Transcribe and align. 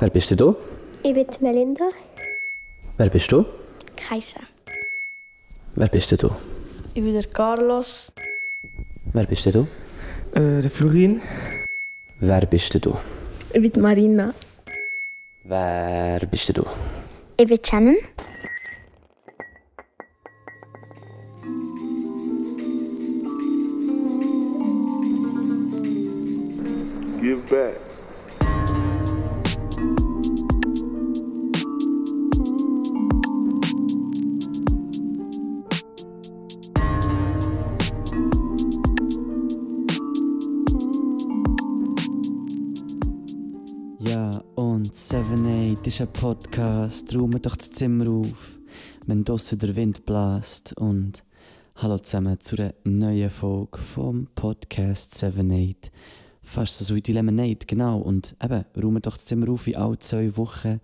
Wer 0.00 0.08
bist 0.08 0.30
du? 0.40 0.56
Ich 1.02 1.12
bin 1.12 1.26
Melinda. 1.40 1.90
Wer 2.96 3.10
bist 3.10 3.30
du? 3.30 3.44
Kaiser. 3.96 4.40
Wer 5.74 5.88
bist 5.88 6.10
du? 6.22 6.30
Ich 6.94 7.02
bin 7.02 7.12
der 7.12 7.24
Carlos. 7.24 8.10
Wer 9.12 9.26
bist 9.26 9.44
du? 9.44 9.66
Äh, 10.32 10.62
der 10.62 10.70
Florin. 10.70 11.20
Wer 12.18 12.46
bist 12.46 12.74
du? 12.82 12.96
Ich 13.52 13.60
bin 13.60 13.82
Marina. 13.82 14.32
Wer 15.44 16.20
bist 16.30 16.56
du? 16.56 16.64
Ich 17.36 17.46
bin 17.46 17.58
Shannon. 17.62 17.96
Ja, 44.02 44.30
und 44.54 44.94
7-8 44.94 45.86
ist 45.86 46.00
ein 46.00 46.10
Podcast. 46.10 47.14
Räumen 47.14 47.42
doch 47.42 47.54
das 47.54 47.70
Zimmer 47.70 48.08
auf, 48.08 48.58
wenn 49.06 49.24
draussen 49.24 49.58
der 49.58 49.76
Wind 49.76 50.06
bläst. 50.06 50.72
Und 50.78 51.22
hallo 51.76 51.98
zusammen 51.98 52.40
zu 52.40 52.56
einer 52.56 52.72
neuen 52.84 53.28
Folge 53.28 53.76
vom 53.76 54.26
Podcast 54.34 55.22
7-8. 55.22 55.90
Fast 56.40 56.78
so 56.78 56.94
wie 56.94 57.02
die 57.02 57.12
Lemonade, 57.12 57.66
genau. 57.66 57.98
Und 57.98 58.34
eben, 58.42 58.64
räumen 58.74 59.02
doch 59.02 59.16
das 59.16 59.26
Zimmer 59.26 59.50
auf 59.50 59.66
wie 59.66 59.76
alle 59.76 59.98
zwei 59.98 60.34
Wochen. 60.38 60.80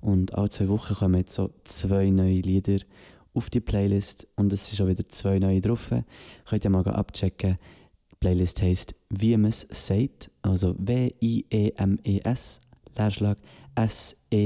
Und 0.00 0.34
alle 0.34 0.50
zwei 0.50 0.68
Wochen 0.68 0.94
kommen 0.94 1.18
jetzt 1.18 1.36
so 1.36 1.52
zwei 1.62 2.10
neue 2.10 2.40
Lieder 2.40 2.80
auf 3.32 3.48
die 3.48 3.60
Playlist. 3.60 4.26
Und 4.34 4.52
es 4.52 4.66
sind 4.66 4.78
schon 4.78 4.88
wieder 4.88 5.08
zwei 5.08 5.38
neue 5.38 5.60
drauf. 5.60 5.92
Könnt 6.44 6.64
ihr 6.64 6.70
mal 6.70 6.84
abchecken. 6.84 7.58
Playlist 8.26 8.60
heisst 8.60 8.92
Wie 9.08 9.36
man 9.36 9.50
es 9.50 9.68
sagt, 9.70 10.32
also 10.42 10.74
W-I-E-M-E-S, 10.78 12.60
Leerschlag 12.96 13.38
S-E-I-G-H-T, 13.76 14.40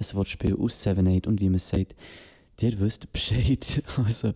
ein 0.00 0.16
Wortspiel 0.16 0.56
aus 0.56 0.84
7-8 0.84 1.28
und 1.28 1.40
wie 1.40 1.48
man 1.48 1.54
es 1.54 1.68
sagt. 1.68 1.94
Ihr 2.60 2.80
wisst 2.80 3.12
Bescheid, 3.12 3.80
also 3.96 4.32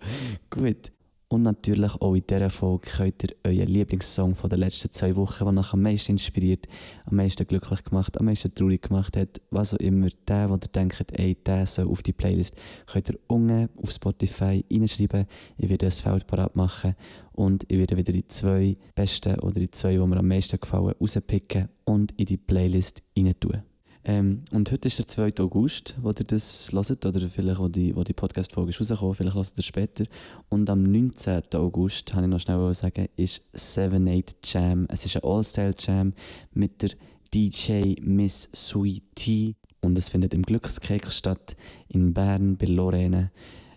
gut. 0.50 0.92
Und 1.32 1.44
natürlich 1.44 1.94
auch 1.94 2.14
in 2.14 2.26
dieser 2.28 2.50
Folge 2.50 2.90
könnt 2.90 3.22
ihr 3.22 3.30
euren 3.42 3.66
Lieblingssong 3.66 4.34
von 4.34 4.50
den 4.50 4.58
letzten 4.58 4.90
zwei 4.90 5.16
Wochen, 5.16 5.46
der 5.46 5.60
euch 5.62 5.72
am 5.72 5.80
meisten 5.80 6.12
inspiriert, 6.12 6.68
am 7.06 7.16
meisten 7.16 7.46
glücklich 7.46 7.82
gemacht, 7.82 8.20
am 8.20 8.26
meisten 8.26 8.54
traurig 8.54 8.82
gemacht 8.82 9.16
hat, 9.16 9.40
was 9.50 9.72
auch 9.72 9.78
immer, 9.78 10.08
der, 10.28 10.50
wo 10.50 10.56
ihr 10.56 10.58
denkt, 10.58 11.10
ey, 11.18 11.34
der 11.34 11.64
soll 11.64 11.88
auf 11.88 12.02
die 12.02 12.12
Playlist, 12.12 12.54
könnt 12.84 13.08
ihr 13.08 13.18
unten 13.28 13.70
auf 13.82 13.92
Spotify 13.92 14.62
reinschreiben. 14.70 15.24
Ich 15.56 15.70
werde 15.70 15.86
ein 15.86 15.92
Feld 15.92 16.26
parat 16.26 16.54
machen 16.54 16.96
und 17.32 17.64
ich 17.66 17.78
werde 17.78 17.96
wieder 17.96 18.12
die 18.12 18.28
zwei 18.28 18.76
besten 18.94 19.38
oder 19.38 19.58
die 19.58 19.70
zwei, 19.70 19.92
die 19.92 20.06
mir 20.06 20.18
am 20.18 20.28
meisten 20.28 20.60
gefallen, 20.60 20.94
rauspicken 21.00 21.70
und 21.84 22.12
in 22.20 22.26
die 22.26 22.36
Playlist 22.36 23.02
rein 23.16 23.32
tun. 23.40 23.62
Ähm, 24.04 24.44
und 24.50 24.70
heute 24.72 24.88
ist 24.88 24.98
der 24.98 25.06
2. 25.06 25.34
August, 25.38 25.94
wo 26.02 26.08
ihr 26.08 26.24
das 26.26 26.72
hört, 26.72 27.06
oder 27.06 27.28
vielleicht, 27.28 27.60
wo 27.60 27.68
die, 27.68 27.94
wo 27.94 28.02
die 28.02 28.12
Podcast-Folge 28.12 28.70
ist 28.70 28.80
rausgekommen, 28.80 29.14
vielleicht 29.14 29.36
hört 29.36 29.52
ihr 29.56 29.62
später. 29.62 30.04
Und 30.48 30.68
am 30.68 30.82
19. 30.82 31.42
August, 31.54 32.10
kann 32.10 32.24
ich 32.24 32.30
noch 32.30 32.40
schnell 32.40 32.74
sagen, 32.74 33.08
ist 33.16 33.42
7-8 33.54 34.34
Jam. 34.44 34.86
Es 34.88 35.06
ist 35.06 35.16
ein 35.16 35.22
All-Style-Jam 35.22 36.14
mit 36.52 36.82
der 36.82 36.90
DJ 37.32 37.94
Miss 38.02 38.48
Sweet 38.52 39.04
Tea. 39.14 39.54
Und 39.80 39.96
es 39.98 40.08
findet 40.08 40.34
im 40.34 40.42
Glückskeks 40.42 41.16
statt, 41.16 41.56
in 41.88 42.12
Bern, 42.12 42.56
bei 42.56 42.66
Lorraine. 42.66 43.30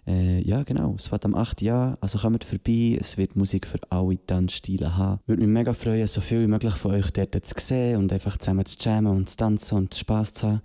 Äh, 0.08 0.42
ja, 0.48 0.64
genau. 0.64 0.96
Es 0.98 1.08
fährt 1.08 1.26
am 1.26 1.36
8. 1.36 1.62
Jahr. 1.62 1.98
Also 2.02 2.20
kommt 2.20 2.44
vorbei. 2.44 2.98
Es 3.00 3.18
wird 3.18 3.36
Musik 3.36 3.66
für 3.66 3.80
alle 3.90 4.24
Tanzstile 4.26 4.96
haben. 4.98 5.20
Würde 5.26 5.42
mich 5.42 5.52
mega 5.52 5.74
freuen, 5.74 6.08
so 6.08 6.22
viel 6.22 6.42
wie 6.42 6.48
möglich 6.48 6.76
von 6.76 6.92
euch 6.92 7.12
dort 7.12 7.34
zu 7.34 7.56
sehen 7.58 7.98
und 7.98 8.14
einfach 8.14 8.38
zusammen 8.38 8.66
zu 8.66 8.78
jammen 8.80 9.12
und 9.12 9.30
zu 9.30 9.38
tanzen 9.38 9.78
und 9.78 9.96
Spass 9.96 10.34
zu 10.34 10.48
haben. 10.48 10.62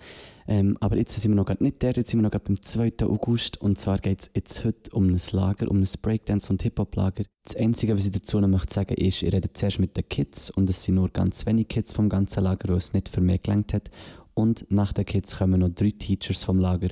Ähm, 0.47 0.77
aber 0.81 0.97
jetzt 0.97 1.19
sind 1.19 1.31
wir 1.31 1.37
noch 1.37 1.61
nicht 1.61 1.81
dort, 1.81 1.97
jetzt 1.97 2.11
sind 2.11 2.19
wir 2.19 2.25
noch 2.25 2.33
grad 2.33 2.45
beim 2.45 2.61
2. 2.61 2.93
August. 3.03 3.61
Und 3.61 3.79
zwar 3.79 3.99
geht 3.99 4.23
es 4.23 4.31
jetzt 4.35 4.65
heute 4.65 4.91
um 4.93 5.07
ein 5.07 5.21
Lager, 5.31 5.71
um 5.71 5.79
ein 5.79 5.89
Breakdance- 6.03 6.51
und 6.51 6.63
Hip-Hop-Lager. 6.63 7.25
Das 7.45 7.55
Einzige, 7.57 7.97
was 7.97 8.05
ich 8.05 8.11
dazu 8.11 8.41
noch 8.41 8.49
möchte 8.49 8.75
sagen 8.75 8.95
ist, 8.95 9.23
ich 9.23 9.33
rede 9.33 9.53
zuerst 9.53 9.79
mit 9.79 9.97
den 9.97 10.09
Kids 10.09 10.51
und 10.51 10.69
es 10.69 10.83
sind 10.83 10.97
nur 10.97 11.09
ganz 11.09 11.47
wenige 11.47 11.69
Kids 11.69 11.93
vom 11.93 12.09
ganzen 12.09 12.43
Lager, 12.43 12.69
weil 12.69 12.79
es 12.79 12.93
nicht 12.93 13.09
für 13.09 13.21
mich 13.21 13.43
gelangt 13.43 13.73
hat. 13.73 13.91
Und 14.35 14.67
nach 14.71 14.93
den 14.93 15.05
Kids 15.05 15.39
kommen 15.39 15.61
noch 15.61 15.69
drei 15.69 15.91
Teachers 15.91 16.43
vom 16.43 16.59
Lager, 16.59 16.89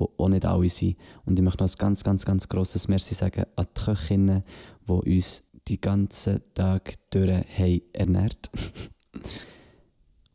die 0.00 0.18
auch 0.18 0.28
nicht 0.28 0.46
alle 0.46 0.68
sind. 0.68 0.96
Und 1.24 1.38
ich 1.38 1.44
möchte 1.44 1.62
noch 1.62 1.70
ein 1.70 1.78
ganz, 1.78 2.02
ganz, 2.02 2.24
ganz 2.24 2.48
grosses 2.48 2.88
Merci 2.88 3.14
sagen 3.14 3.44
an 3.56 3.66
die 3.76 3.80
Köchinnen, 3.84 4.44
die 4.88 4.92
uns 4.92 5.44
die 5.68 5.80
ganzen 5.80 6.40
Tag 6.54 6.94
durch 7.10 7.30
haben 7.30 7.82
ernährt 7.92 8.50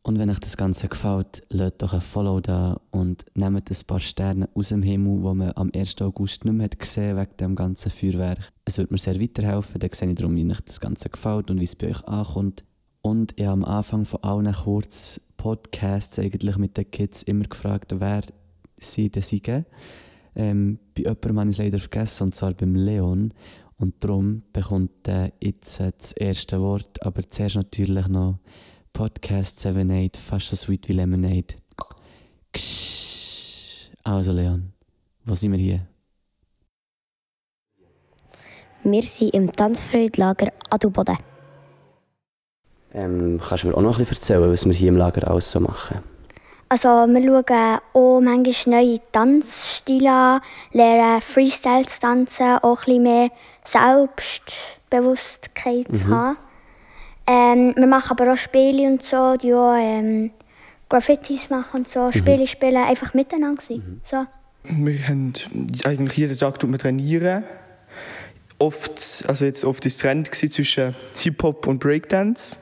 Und 0.06 0.20
wenn 0.20 0.30
euch 0.30 0.40
das 0.40 0.56
Ganze 0.56 0.88
gefällt, 0.88 1.42
lasst 1.50 1.82
doch 1.82 1.94
ein 1.96 2.00
Follow 2.00 2.40
da 2.40 2.80
und 2.92 3.26
nehmt 3.34 3.72
ein 3.72 3.88
paar 3.88 4.00
Sterne 4.00 4.48
aus 4.54 4.70
dem 4.70 4.84
Himmel, 4.84 5.18
die 5.18 5.36
man 5.36 5.52
am 5.56 5.72
1. 5.76 6.00
August 6.02 6.46
nicht 6.46 6.54
mehr 6.54 6.66
hat 6.66 6.78
gesehen 6.78 7.18
wegen 7.18 7.38
dem 7.38 7.56
ganzen 7.56 7.90
Feuerwerk. 7.90 8.52
Es 8.66 8.78
würde 8.78 8.94
mir 8.94 9.00
sehr 9.00 9.20
weiterhelfen, 9.20 9.80
dann 9.80 9.90
sehe 9.92 10.10
ich 10.10 10.16
darum, 10.16 10.36
wie 10.36 10.48
euch 10.48 10.62
das 10.62 10.80
Ganze 10.80 11.10
gefällt 11.10 11.50
und 11.50 11.60
wie 11.60 11.64
es 11.64 11.76
bei 11.76 11.90
euch 11.90 12.06
ankommt. 12.08 12.64
Und 13.02 13.34
ich 13.36 13.48
habe 13.48 13.54
am 13.54 13.66
Anfang 13.66 14.06
von 14.06 14.22
allen 14.22 14.54
kurz 14.54 15.22
Podcasts 15.38 16.20
eigentlich 16.20 16.58
mit 16.58 16.78
den 16.78 16.92
Kids 16.92 17.24
immer 17.24 17.46
gefragt, 17.46 17.96
wer 17.98 18.22
sie 18.92 19.10
denn 19.10 19.24
sind. 19.24 19.66
Ähm, 20.36 20.80
bei 20.96 21.04
jemandem 21.04 21.40
habe 21.40 21.50
ich 21.50 21.56
es 21.56 21.58
leider 21.60 21.80
vergessen, 21.80 22.24
und 22.24 22.36
zwar 22.36 22.54
beim 22.54 22.76
Leon. 22.76 23.34
Und 23.78 24.04
darum 24.04 24.44
bekommt 24.54 25.08
er 25.08 25.32
jetzt 25.42 25.80
äh, 25.80 25.92
das 25.98 26.14
erste 26.14 26.62
Wort, 26.62 27.02
aber 27.06 27.22
zuerst 27.30 27.56
natürlich 27.56 28.08
noch 28.08 28.40
Podcast 28.94 29.66
78, 29.66 30.22
fast 30.22 30.50
so 30.50 30.56
sweet 30.56 30.88
wie 30.88 30.94
Lemonade. 30.94 31.56
Ksch. 32.54 33.92
Also 34.04 34.32
Leon, 34.32 34.72
wo 35.26 35.36
sind 35.36 35.52
wir 35.52 35.60
hier? 35.60 35.88
Wir 38.84 39.02
sind 39.02 39.34
im 39.34 39.52
Tanzfreudlager 39.52 40.54
Adelboden. 40.70 41.18
Ähm, 42.94 43.42
kannst 43.46 43.64
du 43.64 43.68
mir 43.68 43.76
auch 43.76 43.82
noch 43.82 43.98
ein 43.98 44.06
bisschen 44.06 44.16
erzählen, 44.16 44.52
was 44.52 44.66
wir 44.66 44.74
hier 44.74 44.90
im 44.90 44.96
Lager 44.96 45.30
alles 45.30 45.52
so 45.52 45.60
machen? 45.60 46.15
Also 46.68 46.90
wir 46.90 47.22
schauen 47.22 47.80
auch 47.94 48.22
manchmal 48.22 48.84
neue 48.84 48.98
Tanzstile 49.12 50.12
an, 50.12 50.42
lernen 50.72 51.22
Freestyle 51.22 51.86
zu 51.86 52.00
tanzen, 52.00 52.58
auch 52.62 52.80
ein 52.80 52.86
bisschen 52.86 53.04
mehr 53.04 53.30
Selbstbewusstkeit 53.64 55.86
zu 55.96 56.08
haben. 56.08 56.38
Ähm, 57.28 57.74
wir 57.76 57.88
machen 57.88 58.18
aber 58.18 58.34
auch 58.34 58.38
Spiele 58.38 58.88
und 58.88 59.04
so, 59.04 59.36
die 59.36 59.54
auch 59.54 59.76
ähm, 59.76 60.32
Graffitis 60.90 61.50
machen 61.50 61.82
und 61.82 61.88
so, 61.88 62.12
Spiele 62.12 62.48
spielen, 62.48 62.78
einfach 62.78 63.14
miteinander 63.14 63.62
sein. 63.62 64.02
So. 64.04 64.26
Wir 64.64 65.08
haben 65.08 65.34
eigentlich 65.84 66.18
jeden 66.18 66.36
Tag 66.38 66.60
trainieren. 66.60 67.44
Oft, 68.58 69.26
also 69.28 69.46
jetzt 69.46 69.66
oft 69.66 69.86
ist 69.86 70.02
Trend 70.02 70.34
zwischen 70.34 70.96
Hip-Hop 71.18 71.68
und 71.68 71.80
Breakdance. 71.80 72.58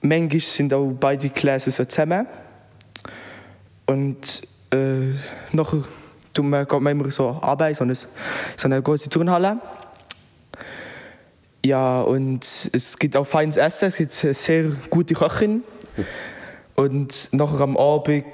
Manchmal 0.00 0.40
sind 0.40 0.72
auch 0.72 0.92
beide 0.92 1.28
Klassen 1.30 1.72
so 1.72 1.84
zusammen. 1.84 2.26
Und 3.86 4.42
äh, 4.72 5.14
nachher 5.52 5.84
tun 6.34 6.50
wir, 6.50 6.64
geht 6.66 6.80
man 6.80 6.92
immer 6.92 7.10
so 7.10 7.38
arbeiten, 7.40 7.74
so 7.74 7.84
eine, 7.84 7.94
so 7.94 8.08
eine 8.64 8.82
große 8.82 9.10
Turnhalle. 9.10 9.58
Ja, 11.64 12.02
und 12.02 12.70
es 12.72 12.98
gibt 12.98 13.16
auch 13.16 13.26
feines 13.26 13.56
Essen, 13.56 13.86
es 13.86 13.96
gibt 13.96 14.24
eine 14.24 14.34
sehr 14.34 14.64
gute 14.90 15.14
Köchin. 15.14 15.64
Und 16.76 17.28
nachher 17.32 17.60
am 17.60 17.76
Abend 17.76 18.24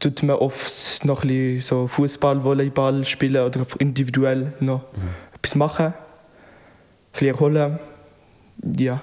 tut 0.00 0.22
man 0.22 0.36
oft 0.36 1.04
noch 1.04 1.22
ein 1.22 1.28
bisschen 1.28 1.60
so 1.60 1.86
Fußball, 1.86 2.42
Volleyball 2.42 3.04
spielen 3.04 3.44
oder 3.44 3.66
individuell 3.78 4.54
noch 4.60 4.84
etwas 5.34 5.54
machen. 5.54 5.86
Ein 5.86 5.94
bisschen 7.12 7.28
erholen. 7.28 7.78
Ja. 8.78 9.02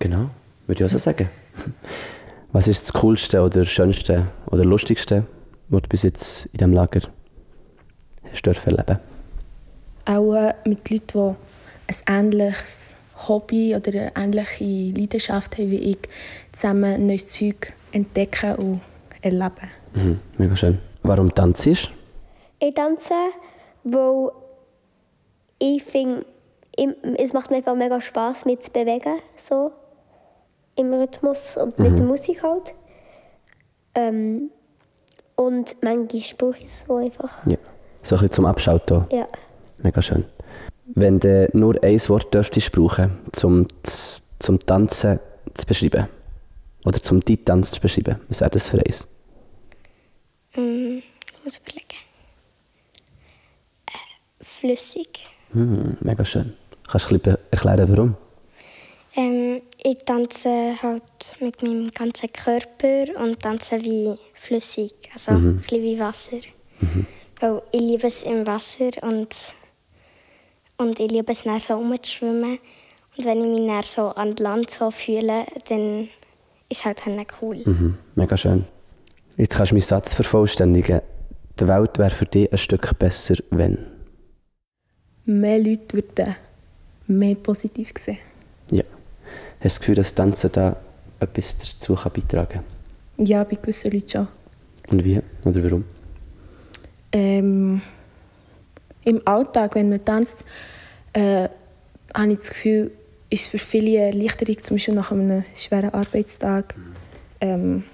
Genau, 0.00 0.30
würde 0.66 0.82
ich 0.82 0.84
auch 0.86 0.90
so 0.90 0.98
sagen. 0.98 1.28
Was 2.52 2.66
ist 2.66 2.82
das 2.82 2.92
Coolste 2.94 3.42
oder 3.42 3.64
Schönste 3.64 4.26
oder 4.50 4.64
Lustigste, 4.64 5.24
was 5.68 5.82
du 5.82 5.88
bis 5.88 6.02
jetzt 6.02 6.46
in 6.46 6.58
diesem 6.58 6.72
Lager 6.72 7.02
hast 8.28 8.42
dürfen 8.44 8.76
erleben? 8.76 8.98
Auch 10.04 10.34
äh, 10.34 10.54
mit 10.64 10.90
Leuten, 10.90 11.36
die 11.86 11.94
ein 12.08 12.24
ähnliches 12.24 12.96
Hobby 13.28 13.76
oder 13.76 13.92
eine 13.92 14.12
ähnliche 14.16 14.98
Leidenschaft 14.98 15.58
haben 15.58 15.70
wie 15.70 15.78
ich, 15.78 15.98
zusammen 16.50 17.06
neues 17.06 17.28
Zeug 17.28 17.72
entdecken 17.92 18.56
und 18.56 18.80
erleben. 19.22 19.70
Mhm, 19.94 20.18
mega 20.38 20.56
schön. 20.56 20.78
Warum 21.04 21.32
tanzt 21.32 21.66
du? 21.66 21.70
Ich 21.70 22.74
tanze, 22.74 23.14
weil 23.84 24.30
ich 25.60 25.84
finde, 25.84 26.26
es 27.16 27.32
macht 27.32 27.50
mir 27.50 27.58
einfach 27.58 27.76
mega 27.76 28.00
Spaß, 28.00 28.44
mich 28.46 28.58
zu 28.60 28.72
bewegen. 28.72 29.20
So. 29.36 29.70
Im 30.80 30.92
Rhythmus 30.94 31.56
und 31.56 31.78
mit 31.78 31.98
der 31.98 32.06
Musik 32.06 32.42
halt. 32.42 32.74
Ähm, 33.94 34.50
und 35.36 35.76
manchmal 35.82 36.22
brauche 36.38 36.58
ich 36.58 36.64
es 36.64 36.84
so 36.86 36.96
einfach. 36.96 37.46
Ja. 37.46 37.56
So 38.02 38.16
ein 38.16 38.20
bisschen 38.20 38.32
zum 38.32 38.46
Abschalten. 38.46 39.04
Ja. 39.12 39.28
Mega 39.78 40.00
schön. 40.00 40.24
Wenn 40.86 41.20
du 41.20 41.48
nur 41.52 41.82
ein 41.82 42.00
Wort 42.08 42.32
dürftest 42.32 42.72
brauchen, 42.72 43.18
zum, 43.32 43.66
zum 44.38 44.58
Tanzen 44.60 45.20
zu 45.54 45.66
beschreiben, 45.66 46.08
oder 46.84 47.02
zum 47.02 47.20
die 47.20 47.36
Tanz 47.44 47.72
zu 47.72 47.80
beschreiben, 47.80 48.20
was 48.28 48.40
wäre 48.40 48.50
das 48.50 48.66
für 48.66 48.78
eins? 48.78 49.06
Mm, 50.56 50.98
ich 50.98 51.44
muss 51.44 51.58
überlegen. 51.58 52.00
Äh, 53.86 54.44
flüssig. 54.44 55.26
Hm, 55.52 55.98
mega 56.00 56.24
schön. 56.24 56.54
Kannst 56.88 57.10
du 57.10 57.14
ein 57.14 57.20
bisschen 57.20 57.38
erklären, 57.50 57.88
warum? 57.90 58.16
Ich 59.82 60.04
tanze 60.04 60.74
halt 60.82 61.36
mit 61.40 61.62
meinem 61.62 61.90
ganzen 61.90 62.30
Körper 62.32 63.04
und 63.22 63.40
tanze 63.40 63.80
wie 63.80 64.14
flüssig, 64.34 64.92
also 65.12 65.32
ein 65.32 65.56
bisschen 65.56 65.82
wie 65.82 65.98
Wasser. 65.98 66.38
Weil 67.40 67.62
ich 67.72 67.80
liebe 67.80 68.06
es 68.06 68.22
im 68.22 68.46
Wasser 68.46 68.90
und, 69.02 69.34
und 70.76 71.00
ich 71.00 71.10
liebe 71.10 71.32
es 71.32 71.44
dann 71.44 71.60
so 71.60 71.74
rumzuschwimmen. 71.74 72.58
Und 73.16 73.24
wenn 73.24 73.40
ich 73.42 73.58
mich 73.58 73.66
dann 73.66 73.82
so 73.82 74.08
an 74.08 74.36
Land 74.36 74.70
so 74.70 74.90
fühle, 74.90 75.46
dann 75.68 76.08
ist 76.68 76.80
es 76.80 76.84
halt 76.84 77.00
dann 77.06 77.24
cool. 77.40 77.62
Mhm, 77.64 77.98
mega 78.16 78.36
schön. 78.36 78.66
Jetzt 79.36 79.56
kannst 79.56 79.72
du 79.72 79.76
meinen 79.76 79.82
Satz 79.82 80.12
vervollständigen. 80.12 81.00
Die 81.58 81.68
Welt 81.68 81.98
wäre 81.98 82.10
für 82.10 82.26
dich 82.26 82.52
ein 82.52 82.58
Stück 82.58 82.98
besser, 82.98 83.36
wenn. 83.50 83.78
Mehr 85.24 85.58
Leute 85.58 85.96
würden 85.96 86.36
mehr 87.06 87.34
positiv 87.34 87.92
sehen. 87.96 88.18
Hast 89.62 89.64
du 89.64 89.68
das 89.68 89.80
Gefühl, 89.80 89.94
dass 89.96 90.14
Tanzen 90.14 90.50
da 90.52 90.76
etwas 91.20 91.56
dazu 91.56 91.94
beitragen 91.94 92.48
kann? 92.48 93.26
Ja, 93.26 93.44
bei 93.44 93.56
gewissen 93.56 93.90
Leuten 93.92 94.08
schon. 94.08 94.28
Und 94.90 95.04
wie? 95.04 95.20
Oder 95.44 95.64
warum? 95.64 95.84
Ähm, 97.12 97.82
Im 99.04 99.20
Alltag, 99.26 99.74
wenn 99.74 99.90
man 99.90 100.02
tanzt, 100.02 100.44
äh, 101.12 101.48
habe 102.14 102.32
ich 102.32 102.38
das 102.38 102.50
Gefühl, 102.50 102.90
ist 103.28 103.42
es 103.42 103.46
für 103.48 103.58
viele 103.58 104.00
eine 104.00 104.16
Erleichterung, 104.16 104.64
zum 104.64 104.76
Beispiel 104.76 104.94
nach 104.94 105.12
einem 105.12 105.44
schweren 105.54 105.90
Arbeitstag, 105.90 106.74
ähm, 107.40 107.84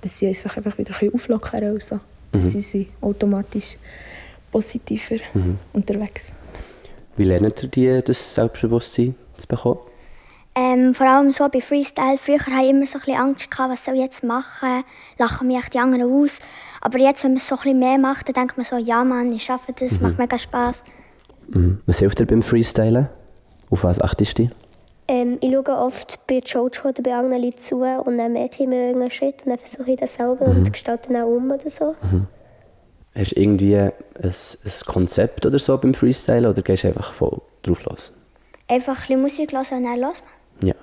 dass 0.00 0.18
sie 0.18 0.34
sich 0.34 0.56
einfach 0.56 0.76
wieder 0.76 0.94
auflockern 1.14 1.60
können. 1.60 1.74
Also, 1.76 2.00
dass 2.32 2.50
sie 2.50 2.60
sind 2.60 2.88
automatisch 3.00 3.76
positiver 4.50 5.16
unterwegs. 5.72 6.32
Wie 7.16 7.24
lernt 7.24 7.62
ihr 7.62 7.68
die, 7.68 8.02
das 8.04 8.34
Selbstbewusstsein 8.34 9.14
zu 9.36 9.46
bekommen? 9.46 9.78
Ähm, 10.54 10.94
vor 10.94 11.06
allem 11.06 11.32
so 11.32 11.48
bei 11.48 11.60
Freestyle. 11.60 12.18
Früher 12.18 12.38
hatte 12.38 12.64
ich 12.64 12.70
immer 12.70 12.86
so 12.86 12.98
ein 12.98 13.04
bisschen 13.04 13.20
Angst, 13.20 13.50
gehabt, 13.50 13.72
was 13.72 13.84
soll 13.84 13.94
ich 13.94 14.00
jetzt 14.00 14.22
machen, 14.22 14.84
lachen 15.18 15.46
mich 15.46 15.56
echt 15.56 15.74
die 15.74 15.78
anderen 15.78 16.02
aus. 16.02 16.40
Aber 16.80 16.98
jetzt, 16.98 17.24
wenn 17.24 17.32
man 17.32 17.40
so 17.40 17.54
ein 17.54 17.62
bisschen 17.62 17.78
mehr 17.78 17.98
macht, 17.98 18.28
dann 18.28 18.34
denkt 18.34 18.56
man 18.56 18.66
so, 18.66 18.76
ja 18.76 19.02
Mann, 19.02 19.30
ich 19.30 19.44
schaffe 19.44 19.72
das, 19.72 19.98
macht 20.00 20.18
mega 20.18 20.36
Spaß. 20.36 20.84
Mhm. 21.48 21.80
Was 21.86 22.00
hilft 22.00 22.18
dir 22.18 22.26
beim 22.26 22.42
Freestylen? 22.42 23.08
Auf 23.70 23.84
was 23.84 24.00
achtest 24.00 24.38
du? 24.38 24.50
Ähm, 25.08 25.38
ich 25.40 25.52
schaue 25.52 25.76
oft 25.78 26.26
bei 26.26 26.40
Jojo 26.44 26.88
oder 26.88 27.02
bei 27.02 27.14
anderen 27.14 27.42
Leuten 27.42 27.58
zu 27.58 27.82
und 27.82 28.18
dann 28.18 28.34
merke 28.34 28.62
ich 28.62 28.68
mir 28.68 28.86
irgendeinen 28.86 29.10
Schritt 29.10 29.42
und 29.44 29.50
dann 29.50 29.58
versuche 29.58 29.92
ich 29.92 29.96
das 29.96 30.14
selber 30.14 30.46
und 30.46 30.70
gestalte 30.72 31.12
dann 31.12 31.22
auch 31.22 31.28
um 31.28 31.50
oder 31.50 31.68
so. 31.68 31.94
Hast 33.14 33.32
du 33.32 33.40
irgendwie 33.40 33.76
ein, 33.76 33.92
ein 34.22 34.72
Konzept 34.86 35.44
oder 35.44 35.58
so 35.58 35.76
beim 35.76 35.94
Freestylen 35.94 36.46
oder 36.46 36.62
gehst 36.62 36.84
du 36.84 36.88
einfach 36.88 37.12
voll 37.12 37.40
drauf 37.62 37.84
los? 37.84 38.12
Einfach 38.68 39.08
ein 39.10 39.22
bisschen 39.22 39.22
Musik 39.22 39.52
hören 39.52 39.78
und 39.78 39.84
dann 39.84 40.00
los. 40.00 40.22
Ja. 40.62 40.74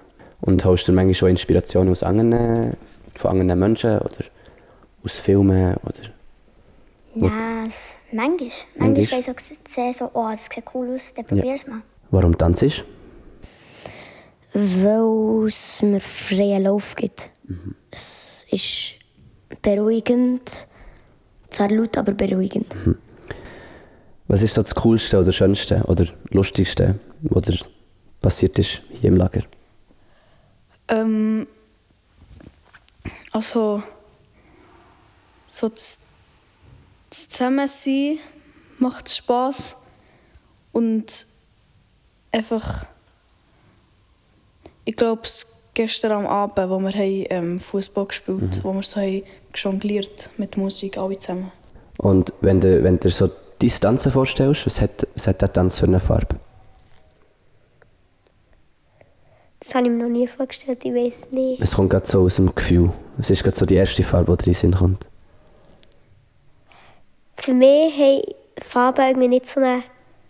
Und 0.41 0.63
holst 0.65 0.87
du 0.87 0.91
manchmal 0.91 1.13
schon 1.13 1.29
Inspiration 1.29 1.89
aus 1.89 2.03
anderen, 2.03 2.75
von 3.15 3.31
anderen 3.31 3.59
Menschen 3.59 3.99
oder 3.99 4.25
aus 5.03 5.17
Filmen? 5.17 5.75
Oder? 5.77 6.09
Nein, 7.15 7.71
manchmal. 8.11 8.51
Manchmal. 8.77 8.95
Manchmal 8.95 9.19
ich 9.19 9.25
so 9.25 9.33
sehe, 9.67 9.93
so, 9.93 10.09
oh, 10.13 10.29
das 10.31 10.45
sieht 10.45 10.63
cool 10.73 10.95
aus, 10.95 11.13
dann 11.15 11.25
probier 11.25 11.55
es 11.55 11.67
mal. 11.67 11.81
Warum 12.11 12.37
tanzt? 12.37 12.85
Weil 14.53 15.47
es 15.47 15.81
mir 15.81 15.99
freien 15.99 16.63
Lauf 16.63 16.95
gibt. 16.95 17.29
Es 17.91 18.45
ist 18.49 18.95
beruhigend, 19.61 20.67
zwar 21.49 21.69
laut, 21.69 21.97
aber 21.97 22.13
beruhigend. 22.13 22.75
Was 24.27 24.43
ist 24.43 24.53
so 24.53 24.61
das 24.61 24.75
Coolste 24.75 25.19
oder 25.19 25.31
Schönste 25.31 25.83
oder 25.87 26.05
Lustigste, 26.29 26.99
was 27.21 27.67
passiert 28.21 28.59
ist 28.59 28.81
hier 28.91 29.09
im 29.09 29.17
Lager? 29.17 29.41
Ähm, 30.89 31.47
also, 33.31 33.83
so 35.45 35.69
das, 35.69 35.99
das 37.09 37.29
Zusammensein 37.29 38.17
macht 38.79 39.09
Spaß 39.09 39.75
und 40.71 41.25
einfach, 42.31 42.85
ich 44.85 44.95
glaube, 44.95 45.21
gestern 45.73 46.11
am 46.11 46.27
Abend, 46.27 46.69
wo 46.69 46.79
wir 46.79 46.95
ähm, 47.31 47.59
Fußball 47.59 48.05
gespielt 48.05 48.63
wo 48.63 48.73
wir 48.73 48.83
so 48.83 48.99
haben 48.99 49.23
jongliert 49.53 50.29
mit 50.37 50.57
Musik, 50.57 50.97
alle 50.97 51.17
zusammen. 51.19 51.51
Und 51.97 52.33
wenn 52.41 52.61
du, 52.61 52.83
wenn 52.83 52.95
du 52.95 53.09
dir 53.09 53.13
so 53.13 53.29
dein 53.59 53.69
Tanzen 53.69 54.11
vorstellst, 54.11 54.65
was 54.65 54.81
hat, 54.81 55.07
was 55.15 55.27
hat 55.27 55.41
der 55.41 55.51
Tanz 55.51 55.79
für 55.79 55.85
eine 55.85 55.99
Farbe? 55.99 56.35
Das 59.69 59.75
habe 59.75 59.85
ich 59.85 59.93
mir 59.93 60.03
noch 60.03 60.09
nie 60.09 60.27
vorgestellt, 60.27 60.83
ich 60.83 60.95
weiß 60.95 61.29
nicht. 61.29 61.61
Es 61.61 61.75
kommt 61.75 61.91
gerade 61.91 62.07
so 62.07 62.21
aus 62.21 62.37
dem 62.37 62.55
Gefühl. 62.55 62.89
Es 63.19 63.29
ist 63.29 63.43
gerade 63.43 63.55
so 63.55 63.67
die 63.67 63.75
erste 63.75 64.01
Farbe, 64.01 64.35
die 64.35 64.45
dir 64.45 64.47
in 64.47 64.53
den 64.53 64.55
Sinn 64.55 64.73
kommt. 64.73 65.07
Für 67.37 67.53
mich 67.53 67.95
haben 67.95 68.21
Farben 68.59 69.09
irgendwie 69.09 69.27
nicht 69.27 69.45
so 69.45 69.59
einen, 69.59 69.83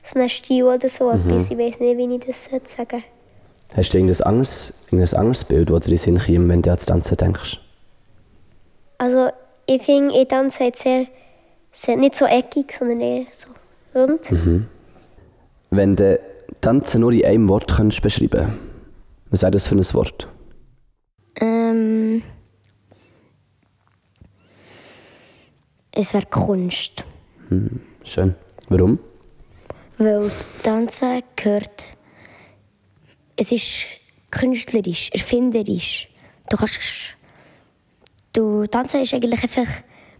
so 0.03 0.19
einen 0.19 0.27
Stil 0.27 0.65
oder 0.65 0.89
so 0.89 1.11
etwas. 1.11 1.49
Ich 1.49 1.57
weiß 1.57 1.79
nicht, 1.79 1.97
wie 1.97 2.15
ich 2.15 2.25
das 2.25 2.43
sagen 2.43 2.89
soll. 2.89 3.01
Hast 3.77 3.93
du 3.93 3.97
irgendein 3.97 4.21
anderes, 4.23 4.73
irgendein 4.91 5.19
anderes 5.19 5.45
Bild, 5.45 5.69
das 5.69 5.79
dir 5.85 5.91
in 5.91 5.97
Sinn 5.97 6.17
kommt, 6.17 6.49
wenn 6.49 6.61
du 6.61 6.71
an 6.71 6.75
das 6.75 6.85
Tanzen 6.85 7.15
denkst? 7.15 7.61
Also, 8.97 9.29
ich 9.67 9.81
finde, 9.81 10.19
ich 10.19 10.27
tanze 10.27 10.69
sehr, 10.75 11.05
sehr, 11.71 11.95
nicht 11.95 12.17
so 12.17 12.25
eckig, 12.25 12.73
sondern 12.77 12.99
eher 12.99 13.25
so 13.31 13.47
rund. 13.97 14.29
Wenn 15.69 15.95
du 15.95 16.19
Tanzen 16.59 16.99
nur 16.99 17.13
in 17.13 17.23
einem 17.23 17.47
Wort 17.47 17.73
könntest 17.73 18.01
beschreiben 18.01 18.67
was 19.29 19.41
wäre 19.41 19.51
das 19.51 19.67
für 19.67 19.75
ein 19.75 19.93
Wort? 19.93 20.27
Ähm, 21.39 22.21
es 25.91 26.13
wäre 26.13 26.25
Kunst. 26.25 27.05
Schön. 28.03 28.35
Warum? 28.69 28.99
Weil 29.97 30.31
Tanzen 30.63 31.21
gehört. 31.35 31.97
Es 33.35 33.51
ist 33.51 33.85
künstlerisch, 34.31 35.09
erfinderisch. 35.11 36.09
Du 36.49 36.57
kannst. 36.57 36.79
Du, 38.33 38.65
Tanzen 38.67 39.01
ist 39.01 39.13
eigentlich 39.13 39.41
einfach, 39.41 39.67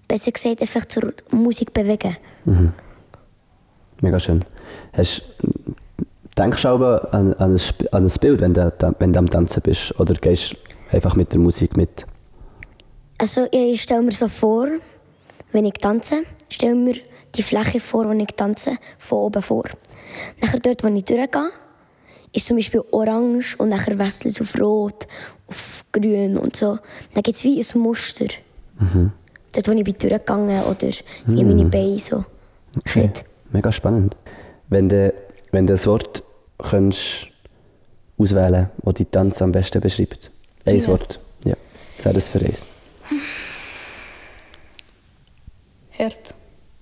besser 0.08 0.32
gesagt, 0.32 0.62
einfach 0.62 0.86
zur 0.86 1.14
Musik 1.32 1.74
bewegen. 1.74 2.18
Mega 4.02 4.20
schön. 4.20 4.44
Hast, 4.94 5.22
denkst 6.40 6.62
du 6.62 6.68
aber 6.70 7.14
an, 7.14 7.34
an, 7.34 7.56
ein, 7.56 7.62
an 7.92 8.06
ein 8.06 8.14
Bild, 8.20 8.42
wenn 8.42 8.54
du, 8.54 8.96
wenn 9.00 9.14
du 9.14 9.20
am 9.20 9.30
Tanzen 9.30 9.62
bist? 9.62 10.00
Oder 10.00 10.14
gehst 10.16 10.54
du 10.54 10.96
einfach 10.96 11.16
mit 11.16 11.34
der 11.34 11.40
Musik 11.40 11.76
mit? 11.76 12.06
Also, 13.18 13.48
ich 13.52 13.82
stelle 13.82 14.02
mir 14.02 14.14
so 14.14 14.30
vor, 14.30 14.68
wenn 15.52 15.66
ich 15.66 15.74
tanze, 15.74 16.24
stelle 16.50 16.76
mir 16.76 16.96
die 17.36 17.44
Fläche 17.44 17.80
vor, 17.80 18.08
wo 18.08 18.12
ich 18.12 18.28
tanze, 18.28 18.78
von 18.98 19.20
oben 19.20 19.42
vor. 19.42 19.66
Nachher 20.42 20.60
dort, 20.60 20.84
wo 20.84 20.88
ich 20.88 21.04
durchgehe, 21.04 21.50
ist 22.34 22.46
zum 22.46 22.58
Beispiel 22.58 22.84
orange 22.92 23.56
und 23.58 23.70
nachher 23.70 23.98
wechselt 24.00 24.34
es 24.34 24.42
auf 24.42 24.60
rot, 24.60 25.08
auf 25.48 25.84
grün 25.92 26.38
und 26.38 26.56
so. 26.56 26.78
Dann 27.14 27.24
gibt 27.24 27.38
es 27.38 27.44
wie 27.44 27.60
ein 27.60 27.82
Muster. 27.82 28.28
Dort, 29.52 29.68
wo 29.68 29.72
ich 29.72 29.84
bin 29.84 29.96
durchgegangen 29.98 30.64
oder 30.64 30.90
wie 31.26 31.44
meine 31.44 31.66
Beine 31.66 32.00
so. 32.00 32.24
Schritt. 32.86 33.26
Mega 33.52 33.72
spannend. 33.72 34.16
Wenn 34.70 34.88
du, 34.88 35.14
wenn 35.52 35.66
du 35.66 35.74
ein 35.74 35.86
Wort 35.86 36.24
könntest 36.60 37.28
auswählen 38.18 38.70
das 38.84 38.94
die 38.96 39.06
Tanz 39.06 39.42
am 39.42 39.52
besten 39.52 39.82
beschreibt. 39.82 40.30
Ein 40.66 40.78
Ja. 40.80 40.88
Wort. 40.88 41.20
Ja. 41.46 41.56
Was 41.98 42.06
wäre 42.06 42.16
das 42.16 42.28
für 42.28 42.40
eins? 42.40 42.68
Hart. 45.98 46.34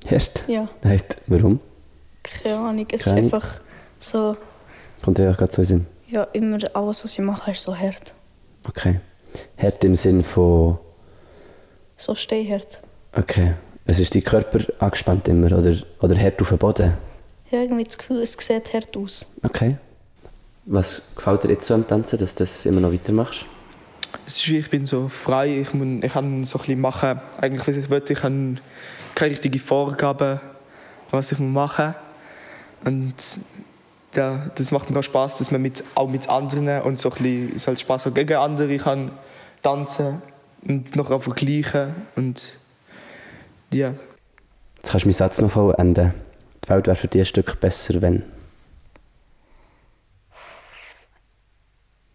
Hart? 0.09 0.43
Ja, 0.47 0.67
Nein. 0.83 1.01
Warum? 1.27 1.59
keine 2.23 2.57
Ahnung. 2.57 2.87
Es 2.91 3.03
Keine 3.05 3.19
ist 3.19 3.23
einfach 3.33 3.59
so, 3.99 4.35
Kommt 5.03 5.17
dir 5.17 5.31
auch 5.31 5.37
gerade 5.37 5.53
so 5.53 5.61
in 5.61 5.65
Sinn? 5.65 5.85
ja, 6.09 6.23
immer 6.33 6.57
alles, 6.75 7.03
was 7.03 7.13
ich 7.13 7.19
mache, 7.19 7.51
ist 7.51 7.61
so 7.61 7.75
hart. 7.75 8.13
Okay. 8.67 8.99
Hart 9.57 9.83
im 9.85 9.95
Sinn 9.95 10.23
von, 10.23 10.77
So 11.95 12.15
stehhart. 12.15 12.81
okay, 13.15 13.53
es 13.85 13.99
ist 13.99 14.13
dein 14.15 14.23
Körper 14.23 14.59
angespannt 14.79 15.27
immer 15.29 15.47
oder, 15.57 15.75
oder 16.01 16.17
hart 16.19 16.41
auf 16.41 16.49
dem 16.49 16.57
Boden. 16.57 16.93
Ich 17.47 17.53
habe 17.53 17.63
irgendwie 17.63 17.83
das 17.85 17.97
Gefühl, 17.97 18.21
es 18.21 18.33
sieht 18.33 18.73
hart 18.73 18.95
aus. 18.97 19.25
Okay. 19.43 19.77
Was 20.65 21.01
gefällt 21.15 21.43
dir 21.43 21.49
jetzt 21.49 21.65
so 21.65 21.73
am 21.73 21.87
Tanzen, 21.87 22.19
dass 22.19 22.35
du 22.35 22.43
das 22.43 22.65
immer 22.65 22.81
noch 22.81 22.91
weitermachst? 22.91 23.45
es 24.25 24.37
ist 24.37 24.49
wie, 24.49 24.57
ich 24.57 24.69
bin 24.69 24.85
so 24.85 25.07
frei, 25.07 25.61
ich, 25.61 25.73
muss, 25.73 26.03
ich 26.03 26.11
kann 26.11 26.43
so 26.43 26.57
ein 26.57 26.61
bisschen 26.61 26.81
machen, 26.81 27.19
eigentlich 27.39 27.67
was 27.67 27.77
ich 27.77 27.89
will. 27.89 28.03
Ich 28.07 28.23
habe 28.23 28.57
keine 29.15 29.31
richtige 29.31 29.59
Vorgaben, 29.59 30.39
was 31.11 31.31
ich 31.31 31.39
machen 31.39 31.95
muss. 32.83 32.87
Und 32.93 33.15
ja, 34.15 34.49
das 34.55 34.71
macht 34.71 34.89
mir 34.89 34.99
auch 34.99 35.03
Spaß, 35.03 35.37
dass 35.37 35.51
man 35.51 35.61
mit, 35.61 35.83
auch 35.95 36.09
mit 36.09 36.29
anderen 36.29 36.81
und 36.81 36.99
so 36.99 37.09
ein 37.09 37.15
bisschen, 37.15 37.55
es 37.55 37.67
halt 37.67 37.79
Spaß 37.79 38.07
auch 38.07 38.13
gegen 38.13 38.35
andere 38.35 38.77
kann 38.77 39.11
tanzen 39.63 40.21
und 40.67 40.95
noch 40.95 41.09
auch 41.09 41.23
vergleichen 41.23 41.95
und 42.15 42.57
ja. 43.71 43.93
Jetzt 44.77 44.91
kannst 44.91 45.05
du 45.05 45.07
meinen 45.07 45.13
Satz 45.13 45.39
noch 45.39 45.51
vollenden. 45.51 46.13
Die 46.67 46.69
Welt 46.73 46.87
wäre 46.87 46.95
für 46.97 47.07
dich 47.07 47.21
ein 47.21 47.25
Stück 47.25 47.59
besser, 47.61 48.01
wenn. 48.01 48.23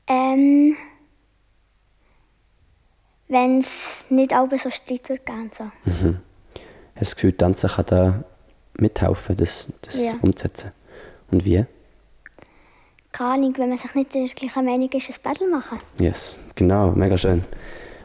Ähm, 0.08 0.76
wenn 3.28 3.58
es 3.60 4.04
nicht 4.10 4.34
alle 4.34 4.58
so 4.58 4.68
Streit 4.70 5.08
würde 5.08 5.22
geben. 5.24 5.50
So. 5.56 5.64
Hast 5.64 6.02
du 6.04 6.18
das 6.98 7.14
Gefühl, 7.16 7.32
Tanzen 7.32 7.70
kann 7.70 7.86
da 7.86 8.24
mithelfen, 8.78 9.36
das, 9.36 9.72
das 9.80 10.04
Ja. 10.04 10.12
umzusetzen? 10.20 10.72
Und 11.30 11.44
wie? 11.46 11.64
Keine 13.12 13.30
Ahnung, 13.34 13.54
wenn 13.56 13.68
man 13.70 13.78
sich 13.78 13.94
nicht 13.94 14.14
der 14.14 14.26
gleichen 14.26 14.64
Meinung 14.66 14.90
ist, 14.92 15.08
ein 15.08 15.16
Battle 15.22 15.48
machen. 15.48 15.78
Yes, 15.98 16.40
genau, 16.54 16.90
mega 16.92 17.16
schön. 17.16 17.42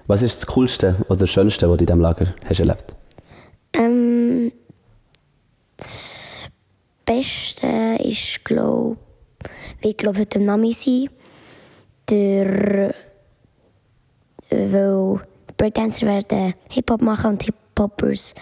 Was 0.06 0.22
ist 0.22 0.38
das 0.38 0.48
Coolste 0.48 0.96
oder 1.10 1.28
Schönste, 1.28 1.70
was 1.70 1.78
du 1.78 1.84
in 1.84 1.88
diesem 1.88 2.00
Lager 2.02 2.34
hast 2.46 2.60
erlebt 2.62 2.96
Ähm, 3.74 4.52
das 5.76 6.17
Beste 7.08 7.98
ist, 8.04 8.44
glaube 8.46 8.98
ich, 9.82 9.96
glaube 9.98 10.20
heute 10.20 10.40
am 10.40 10.46
Nami 10.46 10.74
sein. 10.74 11.10
Der, 12.10 12.94
weil 14.50 15.20
die 15.50 15.54
Breakdancer 15.58 16.06
werden 16.06 16.54
Hip-Hop 16.70 17.02
machen 17.02 17.32
und 17.32 17.44
Hip-Hoppers 17.44 18.36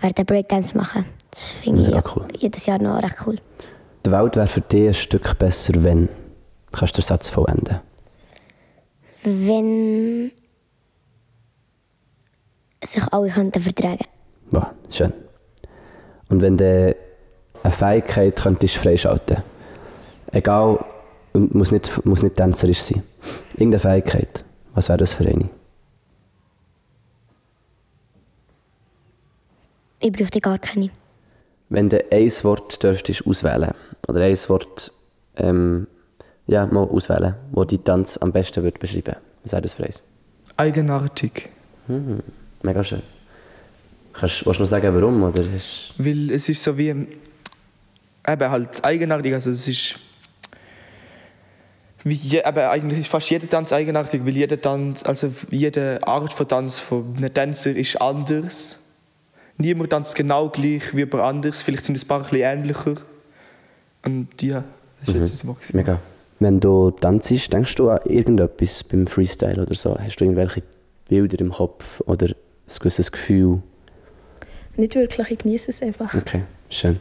werden 0.00 0.26
Breakdance 0.26 0.76
machen. 0.76 1.04
Das 1.30 1.50
finde 1.50 1.82
ich 1.82 1.88
Ja, 1.90 2.02
cool. 2.14 2.26
jedes 2.38 2.66
Jahr 2.66 2.78
noch 2.78 3.02
recht 3.02 3.16
cool. 3.26 3.36
Die 4.04 4.10
Welt 4.10 4.36
wäre 4.36 4.46
für 4.46 4.60
dich 4.62 4.88
ein 4.88 4.94
Stück 4.94 5.38
besser, 5.38 5.72
wenn. 5.84 6.08
Kannst 6.72 6.96
du 6.96 7.00
den 7.00 7.06
Satz 7.06 7.28
vollenden? 7.28 7.80
Wenn 9.22 10.30
sich 12.84 13.02
alle 13.12 13.30
könnten 13.30 13.60
vertragen 13.62 14.04
Wow, 14.50 14.66
schön. 14.90 15.12
Und 16.28 16.40
wenn 16.42 16.56
du 16.56 16.94
eine 17.66 17.74
Fähigkeit 17.74 18.36
könntest 18.36 18.76
freischalten 18.76 19.42
egal, 20.32 20.84
muss 21.32 21.72
nicht, 21.72 22.04
muss 22.04 22.22
nicht 22.22 22.36
tänzerisch 22.36 22.82
sein, 22.82 23.02
irgendeine 23.54 23.78
Fähigkeit, 23.80 24.44
was 24.74 24.88
wäre 24.88 24.98
das 24.98 25.12
für 25.12 25.26
eine? 25.26 25.48
Ich 30.00 30.12
bräuchte 30.12 30.40
gar 30.40 30.58
keine. 30.58 30.90
Wenn 31.68 31.88
du 31.88 32.04
ein 32.12 32.30
Wort 32.44 32.82
dürftest 32.82 33.26
auswählen 33.26 33.72
oder 34.06 34.20
ein 34.20 34.36
Wort 34.48 34.92
ähm, 35.36 35.88
ja, 36.46 36.66
mal 36.66 36.84
auswählen, 36.84 37.34
wo 37.50 37.64
die 37.64 37.78
Tanz 37.78 38.16
am 38.18 38.32
besten 38.32 38.62
würde 38.62 38.78
beschreiben 38.78 39.16
was 39.42 39.52
wäre 39.52 39.62
das 39.62 39.74
für 39.74 39.84
eins? 39.84 40.02
Eigenartig. 40.56 41.50
Mega 42.62 42.82
schön. 42.82 43.02
Kannst, 44.12 44.44
willst 44.44 44.58
du 44.58 44.62
noch 44.64 44.68
sagen, 44.68 44.92
warum? 44.92 45.22
Oder 45.22 45.44
Weil 45.98 46.30
es 46.32 46.48
ist 46.48 46.62
so 46.64 46.76
wie. 46.76 47.06
Eben 48.26 48.50
halt 48.50 48.84
eigenartig. 48.84 49.34
Also 49.34 49.50
es 49.50 49.68
ist. 49.68 49.96
Wie 52.04 52.14
je, 52.14 52.38
eben 52.38 52.58
eigentlich 52.58 53.00
ist 53.00 53.08
fast 53.08 53.28
jeder 53.30 53.48
Tanz 53.48 53.72
eigenartig, 53.72 54.24
weil 54.24 54.36
jeder 54.36 54.60
Tanz, 54.60 55.02
also 55.02 55.32
jede 55.50 55.98
Art 56.06 56.32
von 56.32 56.46
Tanz 56.46 56.78
von 56.78 57.16
einem 57.16 57.34
Tänzer 57.34 57.70
ist 57.74 58.00
anders. 58.00 58.78
Niemand 59.58 59.90
tanzt 59.90 60.14
genau 60.14 60.48
gleich 60.48 60.94
wie 60.94 61.00
jemand 61.00 61.22
anders. 61.22 61.62
Vielleicht 61.62 61.84
sind 61.84 61.96
es 61.96 62.04
ein 62.04 62.08
paar 62.08 62.18
ein 62.18 62.30
bisschen 62.30 62.58
ähnlicher. 62.58 62.94
Und 64.04 64.40
ja, 64.40 64.64
das 65.00 65.14
ist 65.14 65.20
jetzt 65.20 65.32
das 65.32 65.44
Maximum. 65.44 65.82
mega. 65.82 66.00
Wenn 66.38 66.60
du 66.60 66.90
tanzt, 66.90 67.52
denkst 67.52 67.74
du 67.76 67.88
an 67.90 68.00
irgendetwas 68.04 68.84
beim 68.84 69.06
Freestyle 69.06 69.60
oder 69.60 69.74
so? 69.74 69.98
Hast 69.98 70.16
du 70.16 70.24
irgendwelche 70.24 70.62
Bilder 71.08 71.40
im 71.40 71.50
Kopf 71.50 72.00
oder 72.02 72.26
ein 72.26 72.78
gewisses 72.78 73.10
Gefühl? 73.10 73.62
Nicht 74.76 74.94
wirklich, 74.94 75.30
ich 75.30 75.38
genieße 75.38 75.70
es 75.70 75.82
einfach. 75.82 76.12
Okay, 76.14 76.42
schön. 76.68 77.00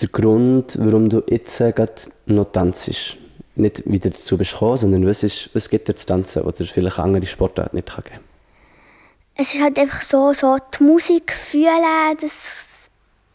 Der 0.00 0.08
Grund, 0.08 0.76
warum 0.80 1.08
du 1.08 1.22
jetzt 1.28 1.60
äh, 1.60 1.72
gerade 1.72 1.92
noch 2.26 2.46
tanzt, 2.52 2.90
nicht 3.54 3.82
wieder 3.90 4.10
dazu 4.10 4.38
bist 4.38 4.52
gekommen, 4.52 4.76
sondern 4.78 5.06
was, 5.06 5.22
ist, 5.22 5.50
was 5.54 5.68
gibt 5.68 5.88
dir 5.88 5.94
zu 5.94 6.06
tanzen 6.06 6.42
oder 6.42 6.64
vielleicht 6.64 6.98
andere 6.98 7.26
Sportart 7.26 7.74
nicht 7.74 7.88
kann 7.88 8.04
geben 8.04 8.20
Es 9.36 9.52
ist 9.54 9.60
halt 9.62 9.78
einfach 9.78 10.00
so, 10.02 10.32
so 10.32 10.56
die 10.78 10.82
Musik 10.84 11.32
fühlen, 11.32 12.16
das 12.20 12.88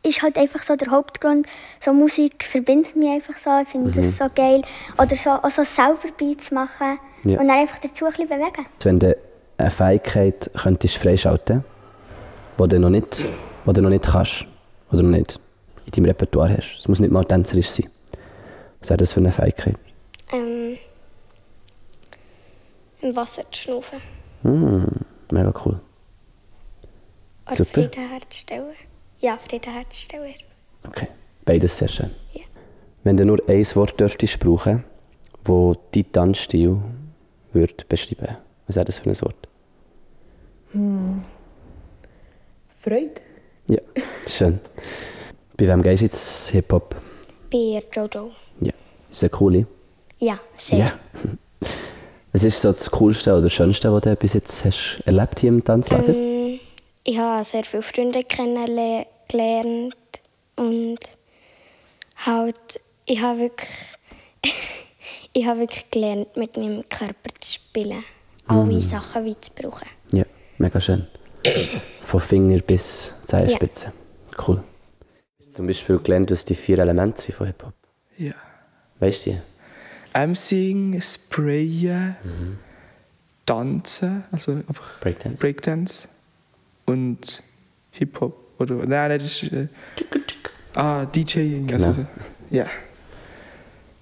ist 0.03 0.21
halt 0.21 0.37
einfach 0.37 0.63
so 0.63 0.75
der 0.75 0.89
Hauptgrund. 0.89 1.45
So 1.79 1.93
Musik 1.93 2.43
verbindet 2.49 2.95
mich 2.95 3.09
einfach 3.09 3.37
so, 3.37 3.49
ich 3.61 3.67
finde 3.67 3.91
das 3.91 4.17
so 4.17 4.25
geil. 4.33 4.61
Oder 4.97 5.15
so, 5.15 5.29
auch 5.31 5.51
so 5.51 5.63
selber 5.63 6.07
Beats 6.17 6.51
machen 6.51 6.97
Ja. 7.23 7.39
und 7.39 7.47
dann 7.47 7.59
einfach 7.59 7.79
dazu 7.79 8.05
ein 8.05 8.11
bisschen 8.11 8.29
bewegen. 8.29 8.65
Wenn 8.83 8.99
du 8.99 9.15
eine 9.57 9.71
Fähigkeit 9.71 10.49
könntest 10.55 10.97
freischalten 10.97 11.63
die 12.59 12.67
du 12.69 12.79
noch 12.79 12.89
nicht, 12.89 13.19
die 13.19 13.73
du 13.73 13.81
noch 13.81 13.89
nicht 13.89 14.05
kannst 14.05 14.45
oder 14.91 15.03
noch 15.03 15.15
nicht 15.17 15.39
in 15.87 15.91
deinem 15.91 16.05
Repertoire 16.05 16.57
hast, 16.57 16.79
es 16.79 16.87
muss 16.87 16.99
nicht 16.99 17.11
mal 17.11 17.25
tänzerisch 17.25 17.69
sein. 17.69 17.89
Was 18.79 18.89
wäre 18.89 18.97
das 18.97 19.13
für 19.13 19.19
eine 19.19 19.31
Fähigkeit? 19.31 19.75
Ähm, 20.31 20.77
Im 23.01 23.15
Wasser 23.15 23.43
zu 23.51 23.61
schnaufen. 23.61 23.99
Hm, 24.43 24.87
mega 25.31 25.53
cool. 25.65 25.79
Oder 27.47 27.55
Super. 27.55 27.71
Frieden 27.71 28.09
herzustellen. 28.09 28.75
Ja, 29.19 29.37
Frieden 29.37 29.73
herzustellen. 29.73 30.33
Okay, 30.85 31.07
beides 31.45 31.77
sehr 31.77 31.87
schön. 31.87 32.11
Ja. 32.33 32.43
Wenn 33.03 33.17
du 33.17 33.25
nur 33.25 33.39
ein 33.47 33.65
Wort 33.75 33.99
dürftest 33.99 34.39
brauchen, 34.39 34.83
wo 35.45 35.73
dein 35.93 36.11
Tanzstil 36.11 36.77
würde 37.53 37.85
beschreiben, 37.87 38.37
was 38.67 38.75
wäre 38.75 38.85
das 38.85 38.99
für 38.99 39.09
ein 39.09 39.21
Wort? 39.21 39.47
Freude. 42.79 43.21
Ja, 43.67 43.79
schön. 44.27 44.59
Bei 45.57 45.67
wem 45.67 45.81
gehst 45.81 46.01
du 46.01 46.05
jetzt 46.05 46.49
Hip-Hop? 46.51 46.95
Bei 47.51 47.81
Jojo. 47.91 48.31
Ja, 48.61 48.73
ist 49.11 49.23
eine 49.23 49.29
coole. 49.31 49.65
Ja, 50.19 50.39
sehr. 50.55 50.77
Ja. 50.77 50.93
Was 52.31 52.43
ist 52.43 52.61
so 52.61 52.71
das 52.71 52.91
Coolste 52.91 53.35
oder 53.35 53.49
Schönste, 53.49 53.91
was 53.91 54.01
du 54.01 54.15
bis 54.15 54.33
jetzt 54.33 54.63
hast 54.63 55.01
erlebt 55.05 55.39
hier 55.39 55.49
im 55.49 55.63
Tanzlager? 55.63 56.13
Ähm, 56.13 56.59
ich 57.03 57.17
habe 57.17 57.43
sehr 57.43 57.63
viele 57.63 57.81
Freunde 57.81 58.21
kennengelernt 58.23 59.95
und 60.55 60.99
halt, 62.23 62.79
ich 63.05 63.19
habe 63.21 63.39
wirklich, 63.39 63.71
ich 65.33 65.47
habe 65.47 65.61
wirklich 65.61 65.89
gelernt, 65.89 66.37
mit 66.37 66.57
meinem 66.57 66.87
Körper 66.87 67.31
zu 67.39 67.53
spielen. 67.53 68.03
Alle 68.45 68.81
Sachen 68.83 69.25
wie 69.25 69.39
zu 69.39 69.49
brauchen. 69.55 69.87
Ja, 70.13 70.25
mega 70.59 70.79
schön. 70.79 71.07
Von 72.01 72.19
Finger 72.19 72.59
bis 72.59 73.13
Zehenspitze. 73.25 73.93
Cool. 74.47 74.61
Zum 75.57 75.65
Beispiel 75.65 75.97
gelernt, 75.97 76.29
was 76.29 76.45
die 76.45 76.53
vier 76.53 76.77
Elemente 76.77 77.19
sind 77.19 77.33
von 77.33 77.47
Hip-Hop? 77.47 77.73
Ja. 78.19 78.35
Weißt 78.99 79.25
du 79.25 79.31
die? 79.31 79.37
Emsing, 80.13 81.01
Sprayen, 81.01 82.15
Tanzen, 83.43 84.23
also 84.31 84.51
einfach 84.51 84.99
Breakdance? 84.99 85.39
Breakdance 85.39 86.07
und 86.85 87.41
Hip-Hop. 87.89 88.37
Oder, 88.59 88.75
nein, 88.75 88.87
nein, 88.87 89.17
das 89.17 89.41
ist. 89.41 89.51
Äh, 89.51 89.67
ah, 90.75 91.05
DJing. 91.05 91.73
Also, 91.73 91.85
Genau. 91.91 92.07
so. 92.51 92.55
ja. 92.55 92.67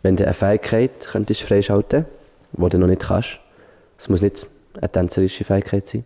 Wenn 0.04 0.18
du 0.18 0.26
eine 0.26 0.34
Fähigkeit 0.34 1.08
könntest 1.08 1.42
freischalten 1.42 2.06
die 2.52 2.70
du 2.70 2.78
noch 2.80 2.88
nicht 2.88 3.04
kannst, 3.04 3.40
es 3.98 4.10
muss 4.10 4.22
nicht 4.22 4.50
eine 4.76 4.92
tänzerische 4.92 5.46
Fähigkeit 5.46 5.88
sein, 5.88 6.04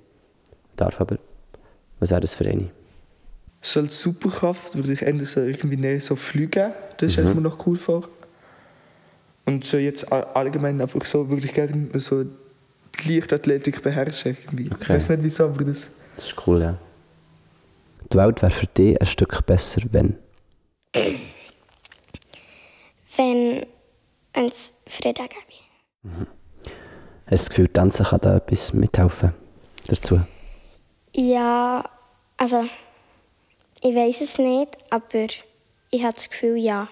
darf 0.75 1.01
aber, 1.01 1.17
was 1.99 2.11
wäre 2.11 2.21
das 2.21 2.35
für 2.35 2.45
eine? 2.45 2.69
So 3.61 3.81
als 3.81 3.99
Superkraft 3.99 4.75
würde 4.75 4.93
ich 4.93 5.01
eher 5.01 5.25
so 5.25 5.41
irgendwie 5.41 5.75
näher 5.77 5.99
so 6.01 6.15
fliegen. 6.15 6.71
Das 6.97 7.11
stelle 7.13 7.29
ich 7.29 7.35
mir 7.35 7.41
noch 7.41 7.65
cool 7.67 7.77
vor. 7.77 8.07
Und 9.45 9.65
so 9.65 9.77
jetzt 9.77 10.11
all- 10.11 10.23
allgemein 10.33 10.79
einfach 10.81 11.03
so 11.05 11.29
würde 11.29 11.45
ich 11.45 11.53
gerne 11.53 11.87
so 11.99 12.23
die 12.23 13.15
Leichtathletik 13.15 13.81
beherrschen. 13.81 14.37
Irgendwie. 14.45 14.67
Ich 14.67 14.71
Okay. 14.71 14.93
weiß 14.93 15.09
nicht 15.09 15.23
wieso, 15.23 15.45
aber 15.45 15.63
das. 15.63 15.89
Das 16.15 16.25
ist 16.27 16.47
cool, 16.47 16.61
ja. 16.61 16.77
Die 18.11 18.17
Welt 18.17 18.41
wäre 18.41 18.51
für 18.51 18.67
dich 18.67 18.99
ein 18.99 19.07
Stück 19.07 19.45
besser, 19.45 19.81
wenn. 19.91 20.15
Wenn 23.17 23.65
es 24.33 24.73
Frieden 24.87 25.27
gäbe. 25.27 25.35
Hast 26.03 27.29
du 27.29 27.29
das 27.29 27.49
Gefühl, 27.49 27.67
Tanzen 27.67 28.05
kann 28.05 28.21
da 28.21 28.37
etwas 28.37 28.73
mithelfen 28.73 29.33
dazu? 29.87 30.21
Ja, 31.13 31.83
also 32.37 32.63
ich 33.81 33.95
weiß 33.95 34.21
es 34.21 34.37
nicht, 34.37 34.77
aber 34.89 35.27
ich 35.91 36.03
habe 36.03 36.13
das 36.13 36.29
Gefühl, 36.29 36.57
ja. 36.57 36.87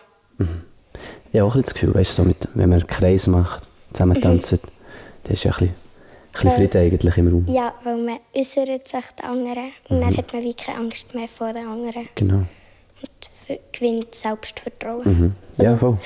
Ich 1.32 1.40
habe 1.40 1.50
auch 1.50 1.56
ein 1.56 1.62
das 1.62 1.74
Gefühl, 1.74 1.94
weißt, 1.94 2.12
du, 2.12 2.22
so 2.24 2.28
mit, 2.28 2.48
wenn 2.54 2.70
man 2.70 2.80
einen 2.80 2.88
Kreis 2.88 3.28
macht, 3.28 3.68
zusammen 3.94 4.22
tanzt, 4.22 4.52
dann 4.52 5.34
ist 5.34 5.44
ja 5.44 5.52
ein 5.52 5.58
bisschen, 5.58 5.68
ein 5.70 6.32
bisschen 6.32 6.52
Frieden 6.52 6.82
eigentlich 6.82 7.18
im 7.18 7.28
Raum. 7.28 7.46
Ja, 7.48 7.74
weil 7.84 7.98
man 7.98 8.20
äußert 8.36 8.88
sich 8.88 9.06
den 9.20 9.26
anderen 9.26 9.72
und 9.90 10.02
dann 10.02 10.16
hat 10.16 10.32
man 10.34 10.44
wie 10.44 10.54
keine 10.54 10.80
Angst 10.80 11.14
mehr 11.14 11.28
vor 11.28 11.54
den 11.54 11.68
anderen 11.68 12.08
Genau. 12.16 12.38
und 12.38 13.60
gewinnt 13.72 14.16
Selbstvertrauen. 14.16 15.04
Mhm. 15.58 15.64
Ja, 15.64 15.76
voll. 15.78 15.98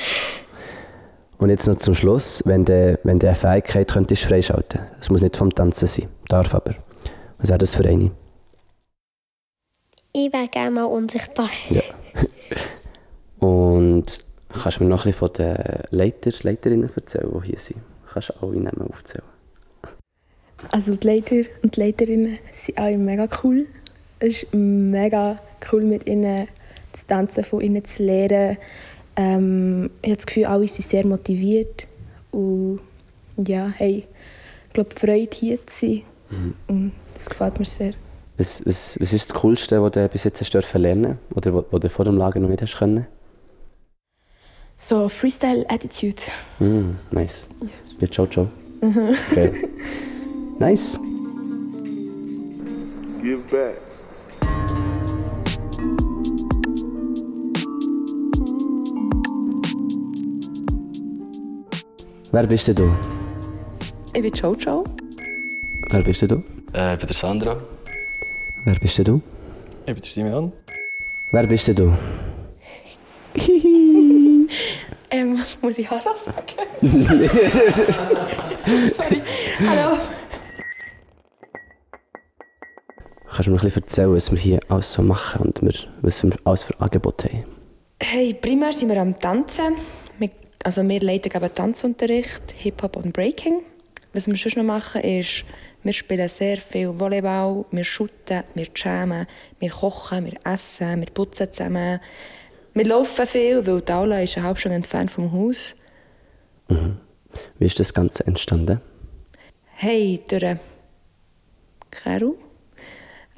Und 1.37 1.49
jetzt 1.49 1.67
noch 1.67 1.75
zum 1.77 1.95
Schluss, 1.95 2.43
wenn 2.45 2.65
du, 2.65 2.99
wenn 3.03 3.17
du 3.17 3.27
eine 3.27 3.35
Fähigkeit 3.35 3.91
könntest 3.91 4.23
freischalten 4.23 4.81
Es 4.99 5.09
muss 5.09 5.21
nicht 5.23 5.35
vom 5.37 5.53
Tanzen 5.53 5.87
sein, 5.87 6.07
darf 6.29 6.53
aber. 6.53 6.75
Was 7.39 7.49
wäre 7.49 7.57
das 7.57 7.73
für 7.73 7.83
eine? 7.85 8.11
Ich 10.13 10.33
wäre 10.33 10.47
gerne 10.47 10.71
mal 10.71 10.83
unsichtbar. 10.83 11.49
Ja. 11.69 11.81
Und 13.39 14.23
kannst 14.49 14.79
du 14.79 14.83
mir 14.83 14.89
noch 14.89 15.05
ein 15.05 15.11
bisschen 15.11 15.13
von 15.13 15.33
den 15.33 15.57
Leiter, 15.91 16.31
Leiterinnen 16.41 16.89
erzählen, 16.93 17.31
die 17.41 17.47
hier 17.47 17.59
sind? 17.59 17.79
Kannst 18.11 18.29
du 18.29 18.33
alle 18.45 18.59
Namen 18.59 18.89
aufzählen? 18.91 19.23
Also 20.69 20.95
die 20.95 21.07
Leiter 21.07 21.49
und 21.63 21.75
die 21.75 21.79
Leiterinnen 21.79 22.39
sind 22.51 22.77
alle 22.77 22.97
mega 22.97 23.27
cool. 23.43 23.67
Es 24.19 24.43
ist 24.43 24.53
mega 24.53 25.37
cool, 25.71 25.83
mit 25.83 26.07
ihnen 26.07 26.47
zu 26.91 27.07
tanzen, 27.07 27.43
von 27.43 27.61
ihnen 27.61 27.83
zu 27.83 28.03
lernen. 28.03 28.57
Ähm, 29.15 29.89
ich 30.01 30.09
habe 30.09 30.17
das 30.17 30.25
Gefühl, 30.25 30.45
alle 30.45 30.67
sind 30.67 30.85
sehr 30.85 31.05
motiviert. 31.05 31.87
Und 32.31 32.79
ja, 33.37 33.69
hey, 33.75 34.05
ich 34.67 34.73
glaube, 34.73 34.93
Freude 34.93 35.29
hier 35.33 35.65
zu 35.65 35.85
sein. 35.87 36.03
Und 36.67 36.91
das 37.13 37.29
gefällt 37.29 37.59
mir 37.59 37.65
sehr. 37.65 37.93
Was, 38.41 38.65
was, 38.65 38.97
was 38.99 39.13
ist 39.13 39.29
das 39.29 39.39
Coolste, 39.39 39.83
was 39.83 39.91
du 39.91 40.09
bis 40.09 40.23
jetzt 40.23 40.41
hast 40.41 40.51
dürfen 40.51 40.81
lernen 40.81 41.19
Oder 41.35 41.63
was 41.69 41.79
du 41.79 41.89
vor 41.89 42.05
dem 42.05 42.17
Lager 42.17 42.39
noch 42.39 42.49
nicht 42.49 42.63
hast 42.63 42.75
können? 42.75 43.05
So, 44.77 45.07
Freestyle-Attitude. 45.07 46.23
Mm, 46.57 46.95
nice. 47.11 47.49
Wie 47.99 48.05
Jojo. 48.05 48.47
Okay. 48.81 49.51
Nice. 50.57 50.99
Give 53.21 53.37
back. 53.51 53.75
Wer 62.31 62.47
bist 62.47 62.67
denn 62.67 62.75
du? 62.75 62.91
Ich 64.15 64.21
bin 64.23 64.33
Jojo. 64.33 64.83
Wer 65.91 66.01
bist 66.01 66.23
denn 66.23 66.29
du? 66.29 66.35
Äh, 66.73 66.93
ich 66.93 66.99
bin 66.99 67.07
der 67.07 67.15
Sandra. 67.15 67.57
Wer 68.63 68.75
bist 68.75 68.97
denn 68.99 69.05
du? 69.05 69.21
Ich 69.79 69.85
bin 69.85 69.95
der 69.95 70.03
Simeon. 70.03 70.51
Wer 71.31 71.47
bist 71.47 71.67
denn 71.67 71.75
du? 71.75 71.97
Ähm, 75.13 75.37
muss 75.61 75.77
ich 75.77 75.89
Hallo 75.89 76.15
sagen? 76.15 76.37
Sorry. 76.81 77.27
Hallo. 79.67 79.97
Kannst 83.29 83.47
du 83.47 83.51
mir 83.51 83.57
ein 83.57 83.63
bisschen 83.63 83.83
erzählen, 83.83 84.15
was 84.15 84.31
wir 84.31 84.39
hier 84.39 84.59
alles 84.69 84.93
so 84.93 85.01
machen 85.01 85.41
und 85.41 85.61
wir, 85.61 85.73
was 86.01 86.23
wir 86.23 86.31
alles 86.45 86.63
für 86.63 86.79
Angebote 86.79 87.27
haben? 87.27 87.43
Hey, 88.01 88.33
primär 88.33 88.71
sind 88.71 88.87
wir 88.87 89.01
am 89.01 89.19
Tanzen. 89.19 89.75
Wir, 90.17 90.29
also 90.63 90.87
wir 90.87 91.01
leiten 91.01 91.31
Tanzunterricht, 91.53 92.43
Hip-Hop 92.55 92.95
und 92.95 93.11
Breaking. 93.11 93.63
Was 94.13 94.27
wir 94.27 94.37
sonst 94.37 94.55
noch 94.55 94.63
machen, 94.63 95.01
ist, 95.01 95.43
wir 95.83 95.93
spielen 95.93 96.29
sehr 96.29 96.57
viel 96.57 96.99
Volleyball, 96.99 97.65
wir 97.71 97.83
shooten, 97.83 98.43
wir 98.53 98.67
jammen, 98.75 99.25
wir 99.59 99.69
kochen, 99.69 100.25
wir 100.25 100.39
essen, 100.43 100.99
wir 100.99 101.07
putzen 101.07 101.51
zusammen. 101.51 101.99
Wir 102.73 102.85
laufen 102.85 103.25
viel, 103.25 103.65
weil 103.65 103.81
die 103.81 103.91
Aula 103.91 104.21
ist 104.21 104.37
eine 104.37 104.45
halbe 104.45 104.59
Stunde 104.59 104.75
entfernt 104.75 105.11
vom 105.11 105.31
Haus. 105.31 105.75
Wie 107.57 107.65
ist 107.65 107.79
das 107.79 107.93
Ganze 107.93 108.25
entstanden? 108.25 108.79
Hey, 109.73 110.21
durch 110.27 110.57
Keru. 111.89 112.35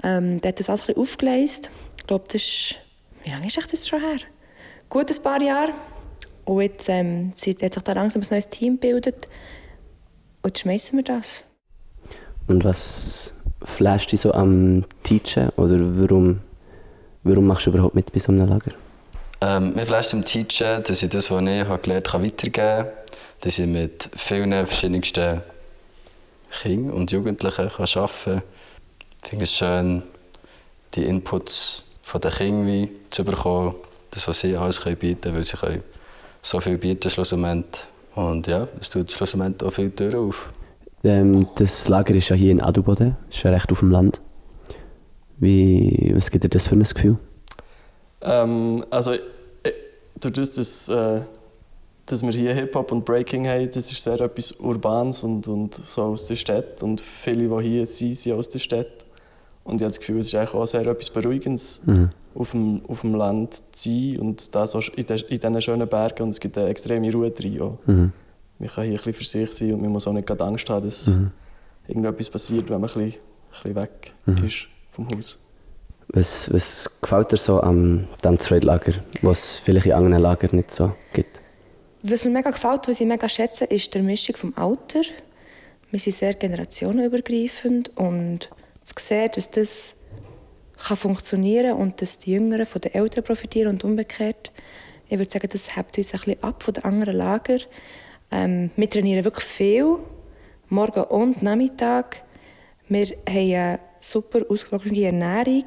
Ähm, 0.03 0.41
der 0.41 0.49
hat 0.49 0.59
das 0.59 0.69
alles 0.69 0.81
ein 0.81 0.85
bisschen 0.87 1.01
aufgeleist. 1.01 1.69
Ich 1.97 2.07
glaube, 2.07 2.25
das 2.27 2.35
ist... 2.35 2.75
Wie 3.23 3.29
lange 3.29 3.47
ist 3.47 3.57
das 3.57 3.87
schon 3.87 4.01
her? 4.01 4.17
Gut 4.89 5.09
ein 5.09 5.23
paar 5.23 5.41
Jahre. 5.41 5.73
Und 6.45 6.61
jetzt 6.61 6.89
ähm, 6.89 7.31
hat 7.31 7.39
sich 7.39 7.55
da 7.55 7.93
langsam 7.93 8.21
ein 8.21 8.27
neues 8.29 8.49
Team 8.49 8.73
gebildet. 8.73 9.29
Und 10.41 10.49
jetzt 10.49 10.59
schmeißen 10.59 10.97
wir 10.97 11.03
das. 11.03 11.43
Und 12.47 12.63
was 12.63 13.33
flasht 13.63 14.11
dich 14.11 14.21
so 14.21 14.33
am 14.33 14.85
Teachen? 15.03 15.49
Oder 15.55 15.75
warum, 15.79 16.39
warum 17.23 17.47
machst 17.47 17.65
du 17.65 17.71
überhaupt 17.71 17.95
mit 17.95 18.11
bei 18.11 18.19
so 18.19 18.31
einem 18.31 18.47
Lager? 18.47 18.71
Ähm, 19.41 19.73
mir 19.73 19.85
vielleicht 19.85 20.13
im 20.13 20.23
Teachen, 20.25 20.83
dass 20.83 21.03
ich 21.03 21.09
das, 21.09 21.29
was 21.31 21.43
ich 21.43 21.65
habe 21.65 21.81
gelernt 21.81 22.13
habe, 22.13 22.25
weitergeben 22.25 22.53
kann. 22.53 22.87
Dass 23.41 23.59
ich 23.59 23.67
mit 23.67 24.09
vielen 24.15 24.53
verschiedensten 24.53 25.41
Kindern 26.61 26.91
und 26.91 27.11
Jugendlichen 27.11 27.69
kann 27.69 27.87
arbeiten 27.95 28.23
kann. 28.23 28.41
Ich 29.23 29.29
finde 29.29 29.43
es 29.43 29.53
schön, 29.53 30.03
die 30.95 31.05
Inputs 31.05 31.83
von 32.03 32.21
den 32.21 32.31
Kindern 32.31 32.89
zu 33.09 33.23
bekommen. 33.23 33.75
Das, 34.11 34.27
was 34.27 34.41
sie 34.41 34.55
alles 34.55 34.81
können 34.81 34.97
bieten 34.97 35.21
können, 35.21 35.35
weil 35.35 35.43
sie 35.43 35.57
können 35.57 35.83
so 36.41 36.59
viel 36.59 36.77
bieten 36.77 37.09
schlussendlich. 37.09 37.83
Und 38.15 38.47
ja, 38.47 38.67
es 38.79 38.89
tut 38.89 39.11
schlussendlich 39.11 39.67
auch 39.67 39.73
viele 39.73 39.95
Türen 39.95 40.29
auf. 40.29 40.51
Ähm, 41.03 41.47
das 41.55 41.89
Lager 41.89 42.15
ist 42.15 42.29
ja 42.29 42.35
hier 42.35 42.51
in 42.51 42.61
Adelboden, 42.61 43.17
ist 43.29 43.43
ja 43.43 43.51
recht 43.51 43.71
auf 43.71 43.79
dem 43.79 43.91
Land. 43.91 44.21
Wie, 45.37 46.11
was 46.15 46.31
gibt 46.31 46.43
dir 46.43 46.49
das 46.49 46.67
für 46.67 46.75
ein 46.75 46.83
Gefühl? 46.83 47.17
Ähm, 48.21 48.85
also, 48.89 49.13
äh, 49.13 49.19
durch 50.19 50.33
das, 50.33 50.51
dass, 50.51 50.89
äh, 50.89 51.21
dass 52.05 52.21
wir 52.21 52.31
hier 52.31 52.53
Hip-Hop 52.53 52.91
und 52.91 53.03
Breaking 53.03 53.47
haben, 53.47 53.65
das 53.67 53.91
ist 53.91 54.01
sehr 54.03 54.19
etwas 54.21 54.53
Urbanes 54.53 55.23
und, 55.23 55.47
und 55.47 55.75
so 55.75 56.03
aus 56.03 56.25
der 56.27 56.35
Stadt. 56.35 56.81
Und 56.83 57.01
viele, 57.01 57.49
die 57.49 57.63
hier 57.67 57.85
sind, 57.85 58.15
sind 58.17 58.33
aus 58.33 58.47
der 58.47 58.59
Stadt. 58.59 58.87
Und 59.65 59.75
ich 59.75 59.81
habe 59.81 59.91
das 59.91 59.99
Gefühl, 59.99 60.19
es 60.19 60.27
ist 60.27 60.35
eigentlich 60.35 60.53
auch 60.53 60.65
sehr 60.65 60.85
etwas 60.85 61.09
Beruhigendes, 61.09 61.81
Mhm. 61.85 62.09
auf, 62.35 62.51
dem, 62.51 62.81
auf 62.87 63.01
dem 63.01 63.15
Land 63.15 63.61
zu 63.71 63.89
sein 63.89 64.19
und 64.19 64.55
das 64.55 64.75
auch 64.75 64.83
in, 64.95 65.05
in 65.05 65.39
diesen 65.39 65.61
schönen 65.61 65.87
Bergen. 65.87 66.23
Und 66.23 66.29
es 66.29 66.39
gibt 66.39 66.57
eine 66.57 66.69
extreme 66.69 67.11
Ruhe 67.11 67.31
drin. 67.31 67.61
Auch. 67.61 67.77
Mhm. 67.85 68.11
Man 68.59 68.69
kann 68.69 68.83
hier 68.85 68.93
ein 68.93 68.97
bisschen 68.97 69.13
für 69.13 69.23
sich 69.23 69.51
sein 69.53 69.73
und 69.73 69.81
man 69.81 69.91
muss 69.91 70.07
auch 70.07 70.13
nicht 70.13 70.27
gerade 70.27 70.43
Angst 70.45 70.69
haben, 70.69 70.85
dass 70.85 71.07
Mhm. 71.07 71.31
irgendetwas 71.87 72.29
passiert, 72.29 72.69
wenn 72.69 72.79
man 72.81 72.89
ein 72.89 72.93
bisschen, 72.93 73.03
ein 73.13 73.51
bisschen 73.51 73.75
weg 73.75 74.11
Mhm. 74.25 74.45
ist 74.45 74.67
vom 74.91 75.07
Haus. 75.09 75.37
Was, 76.09 76.53
was 76.53 76.89
gefällt 77.01 77.31
dir 77.31 77.37
so 77.37 77.61
am 77.61 78.07
Tanzfreud-Lager, 78.21 78.93
was 79.21 79.43
es 79.43 79.59
vielleicht 79.59 79.85
in 79.87 79.93
anderen 79.93 80.21
Lagern 80.21 80.55
nicht 80.55 80.71
so 80.71 80.95
gibt? 81.13 81.41
Was 82.03 82.23
mir 82.25 82.31
mega 82.31 82.51
gefällt, 82.51 82.87
was 82.87 82.99
ich 82.99 83.07
mega 83.07 83.27
schätze, 83.29 83.65
ist 83.65 83.93
die 83.93 84.01
Mischung 84.01 84.35
vom 84.35 84.53
Alter. 84.57 85.01
Wir 85.89 85.99
sind 85.99 86.15
sehr 86.17 86.33
generationenübergreifend 86.33 87.95
und 87.97 88.49
zu 88.83 88.93
sehen, 88.99 89.29
dass 89.33 89.49
das 89.51 89.95
kann 90.85 90.97
funktionieren 90.97 91.73
und 91.77 92.01
dass 92.01 92.19
die 92.19 92.33
Jüngeren 92.33 92.65
von 92.65 92.81
den 92.81 92.93
Älteren 92.93 93.23
profitieren 93.23 93.69
und 93.69 93.83
umgekehrt. 93.85 94.51
Ich 95.07 95.17
würde 95.17 95.31
sagen, 95.31 95.47
das 95.51 95.75
hebt 95.77 95.97
uns 95.97 96.13
ein 96.13 96.19
bisschen 96.19 96.43
ab 96.43 96.61
von 96.63 96.73
den 96.73 96.83
anderen 96.83 97.15
Lagern. 97.15 97.61
Ähm, 98.33 98.71
wir 98.75 98.89
trainieren 98.89 99.23
wirklich 99.23 99.45
viel, 99.45 99.97
morgen 100.69 101.03
und 101.03 101.43
Nachmittag. 101.43 102.23
Wir 102.89 103.05
haben 103.05 103.15
eine 103.25 103.79
super 103.99 104.39
ausgewogene 104.49 105.03
Ernährung. 105.03 105.65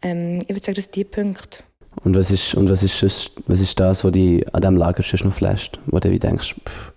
Ähm, 0.00 0.40
ich 0.40 0.48
würde 0.48 0.62
sagen, 0.62 0.76
das 0.76 0.84
sind 0.84 0.96
die 0.96 1.04
Punkte. 1.04 1.58
Und 2.04 2.16
was 2.16 2.30
ist, 2.30 2.54
und 2.54 2.70
was 2.70 2.82
ist, 2.82 2.98
sonst, 2.98 3.32
was 3.46 3.60
ist 3.60 3.78
das, 3.78 4.02
was 4.02 4.12
dich 4.12 4.42
an 4.54 4.62
diesem 4.62 4.76
Lager 4.78 5.02
sonst 5.02 5.24
noch 5.24 5.34
flasht? 5.34 5.78
Wo 5.86 5.98
du 5.98 6.18
denkst, 6.18 6.54
pff, 6.66 6.92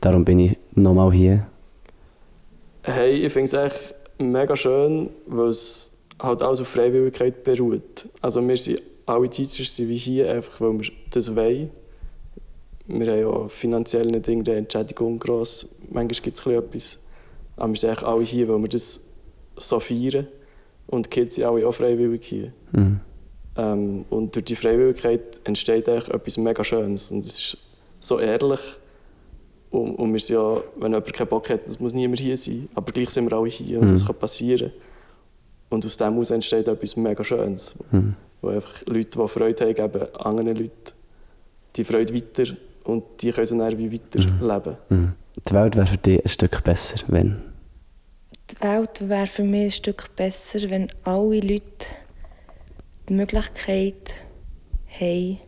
darum 0.00 0.24
bin 0.24 0.38
ich 0.38 0.58
nochmal 0.74 1.12
hier. 1.12 1.46
Hey, 2.84 3.26
ich 3.26 3.32
finde 3.32 3.44
es 3.44 3.52
echt 3.52 3.94
mega 4.18 4.56
schön, 4.56 5.10
weil 5.26 5.48
es 5.48 5.92
halt 6.18 6.42
alles 6.42 6.62
auf 6.62 6.68
Freiwilligkeit 6.68 7.44
beruht. 7.44 8.08
Also 8.22 8.46
wir 8.48 8.56
sind, 8.56 8.80
alle 9.04 9.28
Teachers 9.28 9.76
sind 9.76 9.90
wie 9.90 9.96
hier, 9.96 10.32
einfach 10.32 10.62
weil 10.62 10.80
wir 10.80 10.90
das 11.10 11.36
wollen. 11.36 11.70
Wir 13.00 13.12
haben 13.12 13.20
ja 13.20 13.48
finanziell 13.48 14.06
nicht 14.06 14.28
irgendeine 14.28 14.58
Entschädigung 14.58 15.18
gross. 15.18 15.66
Manchmal 15.90 16.22
gibt 16.22 16.38
es 16.38 16.46
etwas. 16.46 16.98
Aber 17.56 17.68
wir 17.72 17.76
sind 17.76 17.90
eigentlich 17.90 18.06
alle 18.06 18.24
hier, 18.24 18.48
weil 18.48 18.60
wir 18.60 18.68
das 18.68 19.00
so 19.56 19.80
feiern. 19.80 20.26
Und 20.86 21.06
die 21.06 21.10
Kids 21.10 21.36
sind 21.36 21.44
alle 21.44 21.66
auch 21.66 21.72
freiwillig 21.72 22.24
hier. 22.24 22.52
Mhm. 22.72 23.00
Ähm, 23.56 24.04
und 24.10 24.34
durch 24.34 24.44
die 24.44 24.56
Freiwilligkeit 24.56 25.40
entsteht 25.44 25.88
eigentlich 25.88 26.08
etwas 26.08 26.36
mega 26.36 26.64
Schönes. 26.64 27.10
Und 27.10 27.20
es 27.20 27.38
ist 27.38 27.58
so 28.00 28.18
ehrlich. 28.18 28.60
Und, 29.70 29.94
und 29.96 30.12
wir 30.12 30.20
sind 30.20 30.36
ja, 30.36 30.56
wenn 30.76 30.92
jemand 30.92 31.12
keinen 31.12 31.28
Bock 31.28 31.48
hat, 31.48 31.68
das 31.68 31.80
muss 31.80 31.94
niemand 31.94 32.20
hier 32.20 32.36
sein. 32.36 32.68
Aber 32.74 32.92
gleich 32.92 33.10
sind 33.10 33.30
wir 33.30 33.36
alle 33.36 33.48
hier 33.48 33.78
und 33.80 33.86
Mhm. 33.86 33.92
das 33.92 34.06
kann 34.06 34.16
passieren. 34.16 34.70
Und 35.70 35.86
aus 35.86 35.96
dem 35.96 36.12
heraus 36.12 36.30
entsteht 36.30 36.68
etwas 36.68 36.96
mega 36.96 37.24
Schönes. 37.24 37.74
Mhm. 37.90 38.14
Wo 38.42 38.48
einfach 38.48 38.84
Leute, 38.86 39.18
die 39.18 39.28
Freude 39.28 39.64
haben, 39.64 39.74
geben 39.74 40.14
anderen 40.16 40.56
Leuten 40.56 40.92
die 41.76 41.84
Freude 41.84 42.14
weiter. 42.14 42.54
Und 42.84 43.04
die 43.22 43.32
können 43.32 43.58
dann 43.58 43.78
wie 43.78 43.92
weiterleben. 43.92 44.76
Mhm. 44.88 45.12
Die 45.48 45.54
Welt 45.54 45.76
wäre 45.76 45.86
für 45.86 45.96
dich 45.96 46.24
ein 46.24 46.28
Stück 46.28 46.62
besser, 46.64 46.98
wenn. 47.08 47.42
Die 48.50 48.60
Welt 48.60 49.08
wäre 49.08 49.26
für 49.26 49.44
mich 49.44 49.64
ein 49.64 49.70
Stück 49.70 50.14
besser, 50.16 50.68
wenn 50.68 50.88
alle 51.04 51.40
Leute 51.40 51.86
die 53.08 53.14
Möglichkeit 53.14 54.14
haben, 54.88 55.38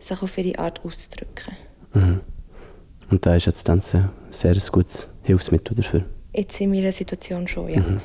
sich 0.00 0.22
auf 0.22 0.38
ihre 0.38 0.58
Art 0.58 0.84
auszudrücken. 0.84 1.56
Mhm. 1.94 2.20
Und 3.10 3.26
da 3.26 3.34
ist 3.34 3.46
jetzt 3.46 3.64
Tanzen 3.64 4.10
sehr 4.30 4.52
ein 4.52 4.62
gutes 4.70 5.08
Hilfsmittel 5.22 5.74
dafür. 5.74 6.04
Jetzt 6.32 6.60
in 6.60 6.70
meiner 6.70 6.92
Situation 6.92 7.48
schon, 7.48 7.70
ja. 7.70 7.80
Mhm. 7.80 8.00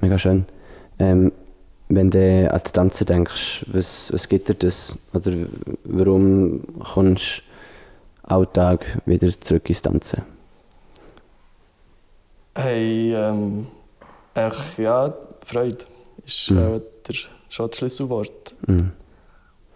Mega 0.00 0.18
schön. 0.18 0.44
Ähm, 0.98 1.32
wenn 1.88 2.10
du 2.10 2.50
an 2.50 2.60
das 2.62 2.72
Tanzen 2.72 3.06
denkst, 3.06 3.64
was, 3.68 4.12
was 4.12 4.28
gibt 4.28 4.48
dir 4.48 4.54
das? 4.54 4.98
Oder 5.12 5.46
warum 5.84 6.62
kommst 6.78 7.38
du 7.38 7.45
Alltag 8.26 9.00
wieder 9.06 9.28
zurück 9.40 9.68
ins 9.68 9.82
Tanzen? 9.82 10.22
Hey, 12.54 13.12
ähm, 13.14 13.66
echt, 14.34 14.78
ja, 14.78 15.14
Freude 15.44 15.76
ist 16.24 16.50
Mhm. 16.50 16.58
äh, 16.58 16.80
der, 17.06 17.14
schon 17.48 17.68
das 17.68 17.76
Schlüsselwort. 17.78 18.54
Mhm. 18.66 18.92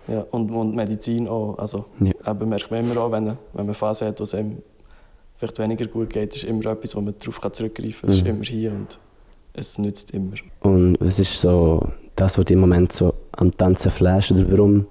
Ja, 0.09 0.25
und, 0.31 0.51
und 0.51 0.75
Medizin 0.75 1.29
auch. 1.29 1.59
Also, 1.59 1.85
Ja. 2.01 2.13
eben 2.33 2.49
merkt 2.49 2.71
man 2.71 2.81
immer 2.81 3.01
auch, 3.01 3.13
wenn, 3.13 3.27
wenn 3.53 3.67
man 3.67 3.75
Phase 3.75 4.07
hat, 4.07 4.19
wo 4.19 4.25
es 4.25 4.35
einem 4.35 4.59
vielleicht 5.37 5.59
weniger 5.59 5.87
gut 5.87 6.11
geht, 6.11 6.35
ist 6.35 6.45
immer 6.45 6.67
etwas, 6.67 6.97
wo 6.97 7.01
man 7.01 7.15
darauf 7.19 7.41
zurückgreifen 7.53 8.01
kann. 8.01 8.11
Es 8.11 8.17
ist 8.17 8.23
Mhm. 8.25 8.31
immer 8.31 8.45
hier 8.45 8.71
und 8.73 8.99
es 9.53 9.79
nützt 9.79 10.11
immer. 10.13 10.35
Und 10.61 10.97
was 11.01 11.19
ist 11.19 11.39
so 11.39 11.87
das, 12.17 12.39
was 12.39 12.45
dich 12.47 12.55
im 12.55 12.61
Moment 12.61 12.93
so 12.93 13.13
am 13.33 13.55
Tanzen 13.57 13.91
flasht? 13.91 14.33
Oder 14.33 14.51
warum, 14.51 14.87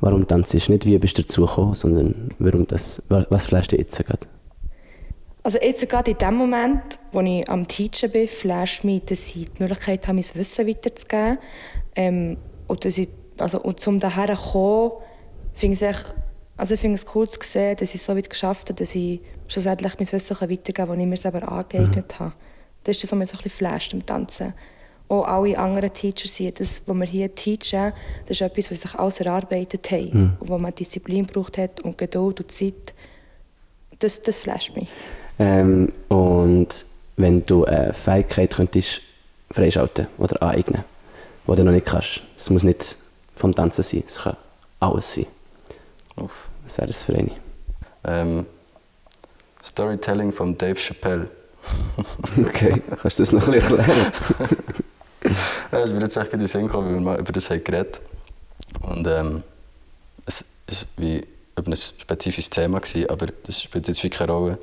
warum 0.00 0.26
tanzt 0.26 0.52
du? 0.54 0.56
Nicht 0.72 0.86
wie 0.86 0.98
bist 0.98 1.18
du 1.18 1.22
dazu 1.22 1.42
gekommen, 1.46 1.74
sondern 1.74 2.30
warum 2.38 2.66
das, 2.66 3.02
wa- 3.08 3.26
was 3.30 3.46
flasht 3.46 3.72
dich 3.72 3.80
jetzt 3.80 4.04
gerade? 4.04 4.26
Also 5.44 5.58
jetzt 5.60 5.88
gerade 5.88 6.12
in 6.12 6.18
dem 6.18 6.34
Moment, 6.36 6.98
wo 7.10 7.20
ich 7.20 7.48
am 7.48 7.66
Teachen 7.66 8.10
bin, 8.12 8.28
flasht 8.28 8.84
mich, 8.84 9.04
dass 9.06 9.26
ich 9.34 9.50
die 9.50 9.62
Möglichkeit 9.62 10.06
habe, 10.06 10.14
mein 10.16 10.24
Wissen 10.34 10.66
weiterzugeben. 10.68 11.38
Ähm, 11.96 12.36
und, 12.68 12.84
dass 12.84 12.96
ich, 12.96 13.08
also, 13.38 13.60
und 13.60 13.84
um 13.88 13.98
daher 13.98 14.36
zu 14.36 14.42
kommen, 14.52 14.92
finde 15.52 15.74
ich 15.74 15.82
es 15.82 15.88
echt, 15.88 16.14
also 16.56 16.74
ich 16.74 16.80
finde 16.80 16.94
es 16.94 17.06
cool 17.14 17.28
zu 17.28 17.40
sehen, 17.42 17.76
dass 17.76 17.90
ich 17.90 17.96
es 17.96 18.06
so 18.06 18.16
weit 18.16 18.30
geschafft 18.30 18.68
habe, 18.70 18.78
dass 18.78 18.94
ich 18.94 19.20
schlussendlich 19.48 19.98
mein 19.98 20.12
Wissen 20.12 20.36
weitergeben 20.40 20.74
kann, 20.74 20.88
das 20.88 20.98
ich 20.98 21.06
mir 21.06 21.16
selber 21.16 21.50
angeeignet 21.50 22.18
habe. 22.20 22.32
Das 22.84 22.96
ist 22.96 23.02
das, 23.02 23.12
was 23.12 23.18
mich 23.18 23.28
so 23.30 23.36
ein 23.36 23.42
bisschen 23.42 23.58
flasht 23.58 23.92
im 23.94 24.06
Tanzen. 24.06 24.54
Auch 25.12 25.26
alle 25.26 25.58
anderen 25.58 25.92
Teacher 25.92 26.26
sehen, 26.26 26.54
das, 26.56 26.80
was 26.86 26.96
wir 26.96 27.04
hier 27.04 27.34
teachen, 27.34 27.92
das 28.26 28.30
ist 28.30 28.40
etwas, 28.40 28.70
was 28.70 28.80
sie 28.80 28.88
sich 28.88 28.98
alles 28.98 29.20
erarbeitet 29.20 29.90
haben. 29.90 30.10
Mhm. 30.10 30.32
Und 30.40 30.48
wo 30.48 30.56
man 30.56 30.74
Disziplin 30.74 31.26
braucht 31.26 31.58
hat 31.58 31.82
und 31.82 31.98
Geduld 31.98 32.40
und 32.40 32.50
Zeit. 32.50 32.94
Das, 33.98 34.22
das 34.22 34.38
flasht 34.38 34.74
mich. 34.74 34.88
Ähm, 35.38 35.92
und 36.08 36.86
wenn 37.18 37.44
du 37.44 37.66
eine 37.66 37.92
Fähigkeit 37.92 38.54
könntest 38.54 39.02
freischalten 39.50 40.06
oder 40.16 40.42
aneignen, 40.42 40.82
die 41.46 41.56
du 41.56 41.62
noch 41.62 41.72
nicht 41.72 41.84
kannst, 41.84 42.22
es 42.38 42.48
muss 42.48 42.62
nicht 42.62 42.96
vom 43.34 43.54
Tanzen 43.54 43.82
sein, 43.82 44.04
es 44.06 44.18
kann 44.18 44.38
alles 44.80 45.12
sein. 45.12 45.26
Uff. 46.16 46.48
Was 46.64 46.78
wäre 46.78 46.86
das 46.86 47.02
für 47.02 47.14
eine? 47.14 47.32
Ähm, 48.04 48.46
Storytelling 49.62 50.32
von 50.32 50.56
Dave 50.56 50.76
Chappelle. 50.76 51.28
Okay, 52.38 52.82
kannst 53.00 53.18
du 53.18 53.22
das 53.22 53.32
noch 53.32 53.46
ein 53.46 53.52
bisschen 53.52 53.78
erklären? 53.78 54.12
Es 55.70 55.90
wird 55.90 56.02
jetzt 56.02 56.16
echt 56.16 56.32
in 56.32 56.38
den 56.38 56.48
Sinn 56.48 56.68
kommen, 56.68 56.86
weil 56.88 56.94
wir 56.94 57.00
mal 57.00 57.18
über 57.20 57.32
das 57.32 57.50
haben 57.50 57.62
geredet 57.64 58.00
Und 58.80 59.06
ähm, 59.06 59.42
es 60.26 60.44
ist 60.66 60.86
wie 60.96 61.26
über 61.56 61.70
ein 61.70 61.76
spezifisches 61.76 62.50
Thema 62.50 62.80
gewesen, 62.80 63.10
aber 63.10 63.26
das 63.44 63.60
spielt 63.62 63.88
jetzt 63.88 64.02
wirklich 64.02 64.18
keine 64.18 64.32
Rolle. 64.32 64.58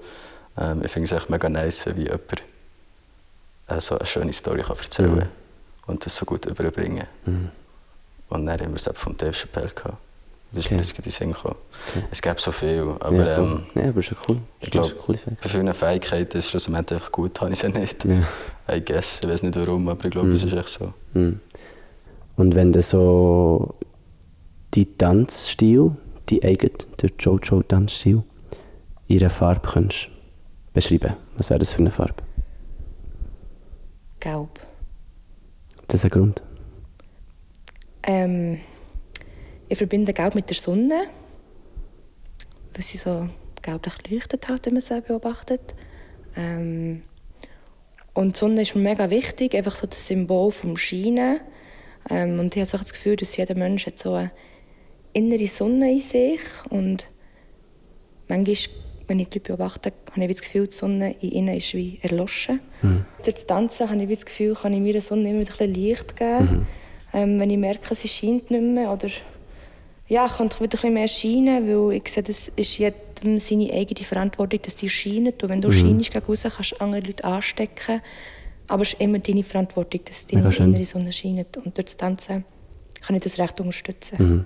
Ähm, 0.57 0.83
ich 0.83 0.91
finde 0.91 1.05
es 1.05 1.11
echt 1.11 1.29
mega 1.29 1.49
nice, 1.49 1.85
wie 1.95 2.03
jemand 2.03 2.43
äh, 3.67 3.79
so 3.79 3.97
eine 3.97 4.05
schöne 4.05 4.33
Story 4.33 4.63
kann 4.63 4.77
erzählen 4.77 5.15
Mhm. 5.15 5.19
kann 5.19 5.29
und 5.87 6.05
das 6.05 6.15
so 6.15 6.25
gut 6.25 6.45
überbringen. 6.45 7.05
Mhm. 7.25 7.51
Und 8.29 8.45
dann 8.45 8.59
haben 8.59 8.69
wir 8.71 8.75
es 8.75 8.89
von 8.95 9.17
Dave 9.17 9.33
Chappelle 9.33 9.69
gehabt. 9.69 9.97
Das 10.51 10.59
ist 10.59 10.65
Okay. 10.65 10.75
mir 10.75 10.81
jetzt 10.81 10.97
in 10.97 11.11
Sinn 11.11 11.31
gekommen. 11.33 11.55
Okay. 11.95 12.05
Es 12.11 12.21
gibt 12.21 12.39
so 12.39 12.51
viel, 12.51 12.95
aber 12.99 13.25
ja, 13.27 13.37
ähm, 13.37 13.63
ja, 13.75 13.89
aber 13.89 13.99
ist 13.99 14.09
ja 14.11 14.17
cool. 14.27 14.37
ich 14.59 14.67
ist 14.67 14.71
glaube, 14.71 14.93
bei 15.41 15.49
vielen 15.49 15.73
Fähigkeiten 15.73 16.37
ist 16.37 16.45
es 16.45 16.49
schlussendlich 16.49 16.99
einfach 16.99 17.11
gut, 17.11 17.39
habe 17.39 17.51
ich 17.51 17.59
sie 17.59 17.69
nicht. 17.69 18.03
Ja. 18.05 18.23
I 18.71 18.81
guess, 18.83 19.19
ich 19.23 19.29
weiß 19.29 19.43
nicht 19.43 19.55
warum, 19.55 19.87
aber 19.89 20.05
ich 20.05 20.11
glaube, 20.11 20.29
es 20.31 20.41
Mhm. 20.43 20.47
ist 20.49 20.53
echt 20.57 20.69
so. 20.69 20.93
Mhm. 21.13 21.39
Und 22.35 22.55
wenn 22.55 22.71
du 22.73 22.81
so 22.81 23.75
die 24.73 24.85
Tanzstil, 24.97 25.91
die 26.29 26.43
eigene, 26.43 26.71
der 27.01 27.09
Jojo-Tanzstil, 27.19 28.23
in 29.07 29.19
einer 29.19 29.29
Farbe 29.29 29.67
kannst 29.67 30.09
beschreiben, 30.73 31.15
was 31.37 31.49
wäre 31.49 31.59
das 31.59 31.73
für 31.73 31.79
eine 31.79 31.91
Farbe? 31.91 32.23
Gelb. 34.19 34.59
Das 35.87 35.95
ist 36.01 36.05
ein 36.05 36.11
Grund. 36.11 36.41
Ähm, 38.03 38.59
ich 39.69 39.77
verbinde 39.77 40.13
Gelb 40.13 40.35
mit 40.35 40.49
der 40.49 40.57
Sonne, 40.57 41.05
weil 42.73 42.83
sie 42.83 42.97
so 42.97 43.29
gelblich 43.61 43.93
leuchtet, 44.09 44.49
halt, 44.49 44.65
wenn 44.65 44.73
man 44.73 44.81
sie 44.81 45.01
beobachtet. 45.01 45.75
Ähm, 46.35 47.03
und 48.13 48.35
die 48.35 48.39
Sonne 48.39 48.63
ist 48.63 48.75
mir 48.75 48.81
mega 48.81 49.09
wichtig, 49.09 49.55
einfach 49.55 49.75
so 49.75 49.87
das 49.87 50.07
Symbol 50.07 50.51
vom 50.51 50.75
Scheinen. 50.75 51.39
Ähm, 52.09 52.39
und 52.39 52.55
ich 52.55 52.61
habe 52.61 52.83
das 52.83 52.93
Gefühl, 52.93 53.15
dass 53.15 53.37
jeder 53.37 53.55
Mensch 53.55 53.85
hat 53.85 53.99
so 53.99 54.13
eine 54.13 54.31
innere 55.13 55.47
Sonne 55.47 55.91
in 55.91 56.01
sich 56.01 56.41
und 56.69 57.09
manchmal, 58.27 58.75
wenn 59.07 59.19
ich 59.19 59.29
die 59.29 59.39
Leute 59.39 59.39
beobachte, 59.39 59.93
habe 60.11 60.25
ich 60.25 60.31
das 60.31 60.41
Gefühl, 60.41 60.67
die 60.67 60.75
Sonne 60.75 61.15
in 61.19 61.31
ihnen 61.31 61.55
ist 61.55 61.73
wie 61.73 61.99
erloschen. 62.01 62.59
Mhm. 62.81 63.05
Durch 63.23 63.35
das 63.35 63.47
Tanzen 63.47 63.89
habe 63.89 64.03
ich 64.03 64.09
das 64.09 64.25
Gefühl, 64.25 64.55
kann 64.55 64.73
ich 64.73 64.81
meiner 64.81 65.01
Sonne 65.01 65.29
immer 65.29 65.41
wieder 65.41 65.53
ein 65.53 65.57
bisschen 65.57 65.73
Licht 65.73 66.15
geben. 66.15 66.67
Ähm, 67.11 67.39
wenn 67.39 67.49
ich 67.49 67.57
merke, 67.57 67.95
sie 67.95 68.07
scheint 68.07 68.51
nicht 68.51 68.61
mehr 68.61 68.91
oder 68.91 69.09
ja, 70.09 70.25
ich 70.25 70.33
könnte 70.33 70.59
wieder 70.59 70.65
ein 70.67 70.71
bisschen 70.71 70.93
mehr 70.93 71.07
scheinen, 71.07 71.67
weil 71.89 71.97
ich 71.97 72.09
sehe, 72.11 72.23
das 72.23 72.51
ist 72.55 72.77
jedem 72.77 73.39
seine 73.39 73.71
eigene 73.71 74.05
Verantwortung, 74.05 74.59
dass 74.63 74.75
die 74.75 74.89
scheinen. 74.89 75.33
Und 75.41 75.49
wenn 75.49 75.61
du 75.61 75.69
Mhm. 75.69 75.73
scheinst 75.73 76.11
gegen 76.11 76.25
raus, 76.25 76.43
kannst 76.43 76.71
du 76.71 76.81
andere 76.81 77.01
Leute 77.01 77.23
anstecken. 77.23 78.01
Aber 78.67 78.81
es 78.83 78.93
ist 78.93 79.01
immer 79.01 79.19
deine 79.19 79.43
Verantwortung, 79.43 80.01
dass 80.05 80.27
deine 80.27 80.43
Mega 80.43 80.63
innere 80.63 80.85
Sonne 80.85 81.11
scheint. 81.13 81.57
Und 81.57 81.77
durch 81.77 81.85
das 81.85 81.97
Tanzen 81.97 82.43
kann 83.01 83.15
ich 83.15 83.23
das 83.23 83.37
recht 83.39 83.59
unterstützen. 83.59 84.15
Mhm. 84.19 84.45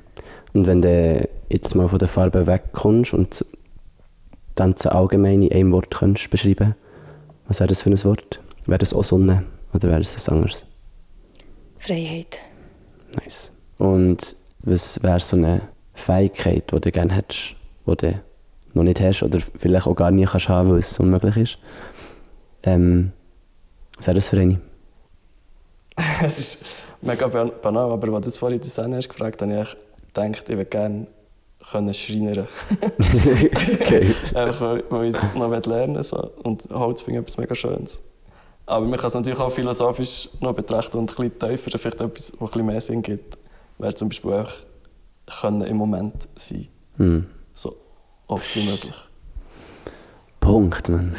Und 0.54 0.68
wenn 0.68 0.82
du 0.82 1.28
jetzt 1.50 1.74
mal 1.76 1.88
von 1.88 2.00
der 2.00 2.08
Farbe 2.08 2.46
wegkommst 2.46 3.14
und 3.14 3.46
Tanzen 4.56 4.90
allgemein 4.90 5.42
in 5.42 5.52
einem 5.52 5.72
Wort 5.72 5.90
kannst 5.92 6.30
beschreiben, 6.30 6.76
was 7.48 7.60
wäre 7.60 7.68
das 7.68 7.82
für 7.82 7.90
ein 7.90 8.04
Wort? 8.04 8.40
Wäre 8.68 8.78
das 8.80 8.94
auch 8.94 9.04
Sonne 9.04 9.44
oder 9.74 9.90
wäre 9.90 10.00
das 10.00 10.30
ein 10.30 10.36
anderes? 10.36 10.66
Freiheit. 11.80 12.40
Nice. 13.22 13.52
Und 13.78 14.36
was 14.64 15.02
wäre 15.04 15.20
so 15.20 15.36
eine 15.36 15.62
Fähigkeit, 15.94 16.72
die 16.72 16.80
du 16.82 16.92
gerne 16.92 17.14
hättest, 17.14 17.56
die 17.86 17.96
du 17.96 18.20
noch 18.74 18.84
nicht 18.84 19.02
hast 19.02 19.24
oder 19.24 19.40
vielleicht 19.40 19.88
auch 19.88 19.96
gar 19.96 20.12
nie 20.12 20.26
kannst 20.26 20.50
haben, 20.50 20.72
weil 20.72 20.80
es 20.80 21.00
unmöglich 21.00 21.38
ist? 21.38 21.58
Ähm, 22.64 23.12
was 23.98 24.08
wäre 24.08 24.16
das 24.16 24.30
für 24.30 24.40
eine? 24.40 24.60
es 26.24 26.40
ist 26.40 26.66
mega 27.02 27.28
ban- 27.28 27.52
banal, 27.62 27.92
aber 27.92 28.08
als 28.14 28.26
du 28.26 28.30
das 28.30 28.38
vorhin 28.38 28.60
die 28.60 28.70
Szene 28.70 28.96
hast 28.96 29.10
gefragt, 29.10 29.42
habe 29.42 29.62
ich 29.62 29.78
gedacht, 30.14 30.50
ich 30.50 30.56
würde 30.56 30.66
gerne 30.66 31.08
können 31.72 31.94
Schreinern. 31.94 32.48
okay. 33.80 34.14
Einfach 34.36 34.62
weil, 34.62 34.84
weil 34.90 35.08
ich 35.08 35.16
es 35.16 35.22
noch 35.36 35.66
lernen. 35.66 36.04
So. 36.04 36.32
Und 36.44 36.68
Holz 36.72 37.02
finde 37.02 37.20
ich 37.20 37.24
etwas 37.24 37.38
mega 37.38 37.56
Schönes. 37.56 38.02
Aber 38.66 38.86
man 38.86 38.98
kann 38.98 39.08
es 39.08 39.14
natürlich 39.14 39.40
auch 39.40 39.52
philosophisch 39.52 40.30
noch 40.40 40.54
betrachten 40.54 40.98
und 40.98 41.12
ein 41.12 41.30
bisschen 41.30 41.40
tiefer, 41.40 41.78
vielleicht 41.78 42.02
etwas, 42.02 42.34
was 42.34 42.42
ein 42.42 42.46
bisschen 42.48 42.66
mehr 42.66 42.82
Sinn 42.82 43.02
gibt. 43.02 43.38
Wäre 43.84 43.94
zum 43.96 44.08
Beispiel 44.08 44.32
auch 44.32 44.52
können 45.42 45.62
im 45.64 45.76
Moment 45.76 46.30
sein. 46.38 46.70
Hm. 46.96 47.26
So 47.54 47.76
oft 48.28 48.56
wie 48.56 48.66
möglich. 48.66 48.96
Punkt, 50.40 50.88
Mann. 50.88 51.14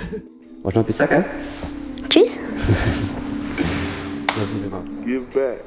Willst 0.63 0.65
du 0.65 0.81
noch 0.81 0.89
etwas 0.89 0.97
sagen? 0.97 1.27
Tschüss. 2.09 2.39
Give 5.05 5.21
back. 5.35 5.61